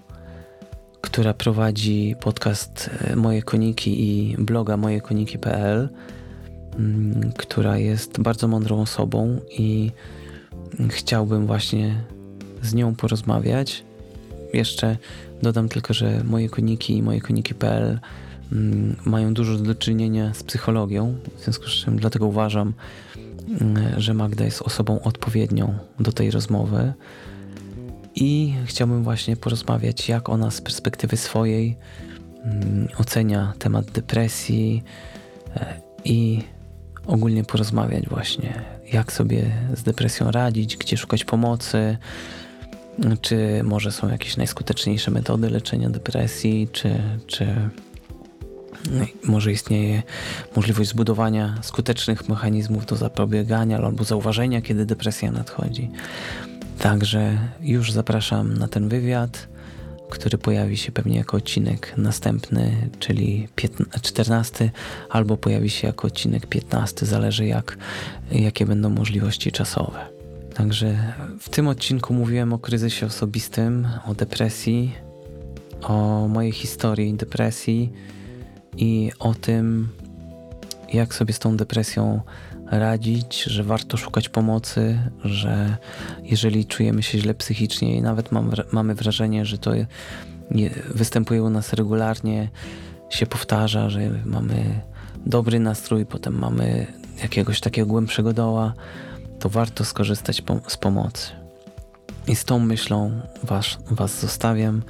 która 1.01 1.35
prowadzi 1.35 2.15
podcast 2.21 2.91
e, 3.01 3.17
Moje 3.17 3.43
Koniki 3.43 4.09
i 4.09 4.37
bloga 4.39 4.77
mojekoniki.pl, 4.77 5.89
mm, 6.79 7.33
która 7.39 7.79
jest 7.79 8.21
bardzo 8.21 8.49
mądrą 8.49 8.81
osobą 8.81 9.41
i 9.59 9.91
chciałbym 10.89 11.47
właśnie 11.47 12.05
z 12.63 12.75
nią 12.75 12.95
porozmawiać. 12.95 13.85
Jeszcze 14.53 14.97
dodam 15.43 15.69
tylko, 15.69 15.95
że 15.95 16.25
Moje 16.25 16.49
Koniki 16.49 16.97
i 16.97 17.03
mojekoniki.pl 17.03 17.85
mm, 17.85 18.01
mają 19.05 19.35
dużo 19.35 19.59
do 19.59 19.75
czynienia 19.75 20.35
z 20.35 20.43
psychologią, 20.43 21.15
w 21.39 21.45
związku 21.45 21.65
z 21.65 21.71
czym 21.71 21.99
dlatego 21.99 22.27
uważam, 22.27 22.75
mm, 23.61 24.01
że 24.01 24.15
Magda 24.15 24.45
jest 24.45 24.63
osobą 24.63 25.03
odpowiednią 25.03 25.79
do 26.01 26.13
tej 26.13 26.31
rozmowy. 26.31 26.93
I 28.15 28.55
chciałbym 28.67 29.05
właśnie 29.05 29.37
porozmawiać, 29.37 30.09
jak 30.09 30.29
ona 30.29 30.51
z 30.51 30.61
perspektywy 30.61 31.17
swojej 31.17 31.77
mm, 32.45 32.89
ocenia 32.99 33.53
temat 33.59 33.91
depresji 33.91 34.83
e, 35.57 35.81
i 36.05 36.43
ogólnie 37.07 37.45
porozmawiać 37.45 38.09
właśnie, 38.09 38.63
jak 38.93 39.13
sobie 39.13 39.51
z 39.77 39.83
depresją 39.83 40.31
radzić, 40.31 40.77
gdzie 40.77 40.97
szukać 40.97 41.25
pomocy, 41.25 41.97
czy 43.21 43.61
może 43.65 43.93
są 43.93 44.09
jakieś 44.09 44.37
najskuteczniejsze 44.37 45.11
metody 45.11 45.51
leczenia 45.51 45.91
depresji, 45.91 46.69
czy, 46.73 47.03
czy 47.27 47.47
może 49.25 49.53
istnieje 49.53 50.03
możliwość 50.57 50.91
zbudowania 50.91 51.59
skutecznych 51.63 52.29
mechanizmów 52.29 52.87
do 52.87 52.97
zapobiegania 52.97 53.79
albo 53.79 54.05
zauważenia, 54.05 54.63
kiedy 54.63 54.87
depresja 54.87 55.33
nadchodzi. 55.33 55.91
Także 56.79 57.39
już 57.61 57.93
zapraszam 57.93 58.55
na 58.55 58.69
ten 58.69 58.89
wywiad, 58.89 59.49
który 60.11 60.39
pojawi 60.39 60.77
się 60.77 60.93
pewnie 60.93 61.17
jako 61.17 61.37
odcinek 61.37 61.95
następny, 61.97 62.91
czyli 62.99 63.49
14, 64.03 64.71
albo 65.11 65.37
pojawi 65.37 65.71
się 65.71 65.87
jako 65.87 66.07
odcinek 66.07 66.47
15, 66.47 67.07
zależy 67.07 67.47
jak, 67.47 67.79
jakie 68.33 68.67
będą 68.67 68.91
możliwości 68.91 69.53
czasowe. 69.53 70.07
Także 70.55 71.15
w 71.41 71.49
tym 71.49 71.69
odcinku 71.69 72.15
mówiłem 72.15 72.53
o 72.53 72.59
kryzysie 72.59 73.07
osobistym, 73.07 73.89
o 74.07 74.15
depresji, 74.15 74.93
o 75.83 76.29
mojej 76.29 76.53
historii 76.53 77.15
depresji 77.15 77.93
i 78.77 79.13
o 79.19 79.35
tym, 79.35 79.89
jak 80.93 81.15
sobie 81.15 81.35
z 81.35 81.39
tą 81.39 81.57
depresją 81.57 82.21
radzić, 82.71 83.43
że 83.43 83.65
warto 83.65 83.97
szukać 83.97 84.29
pomocy, 84.29 84.99
że 85.25 85.77
jeżeli 86.23 86.67
czujemy 86.67 87.03
się 87.03 87.19
źle 87.19 87.35
psychicznie 87.35 87.97
i 87.97 88.03
nawet 88.03 88.33
mam, 88.33 88.51
mamy 88.73 88.95
wrażenie, 88.95 89.45
że 89.45 89.59
to 89.59 89.71
występuje 90.95 91.43
u 91.43 91.51
nas 91.51 91.73
regularnie, 91.73 92.49
się 93.11 93.27
powtarza, 93.27 93.91
że 93.91 94.01
mamy 94.25 94.81
dobry 95.27 95.61
nastrój, 95.61 96.07
potem 96.07 96.39
mamy 96.39 96.87
jakiegoś 97.23 97.61
takiego 97.61 97.87
głębszego 97.87 98.33
doła, 98.33 98.75
to 99.39 99.49
warto 99.49 99.85
skorzystać 99.85 100.43
z 100.69 100.77
pomocy. 100.77 101.31
I 102.27 102.37
z 102.37 102.45
tą 102.45 102.59
myślą 102.59 103.21
was, 103.43 103.79
was 103.91 104.21
zostawiam. 104.21 104.83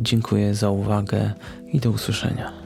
Dziękuję 0.00 0.54
za 0.54 0.70
uwagę 0.70 1.32
i 1.72 1.80
do 1.80 1.90
usłyszenia. 1.90 2.65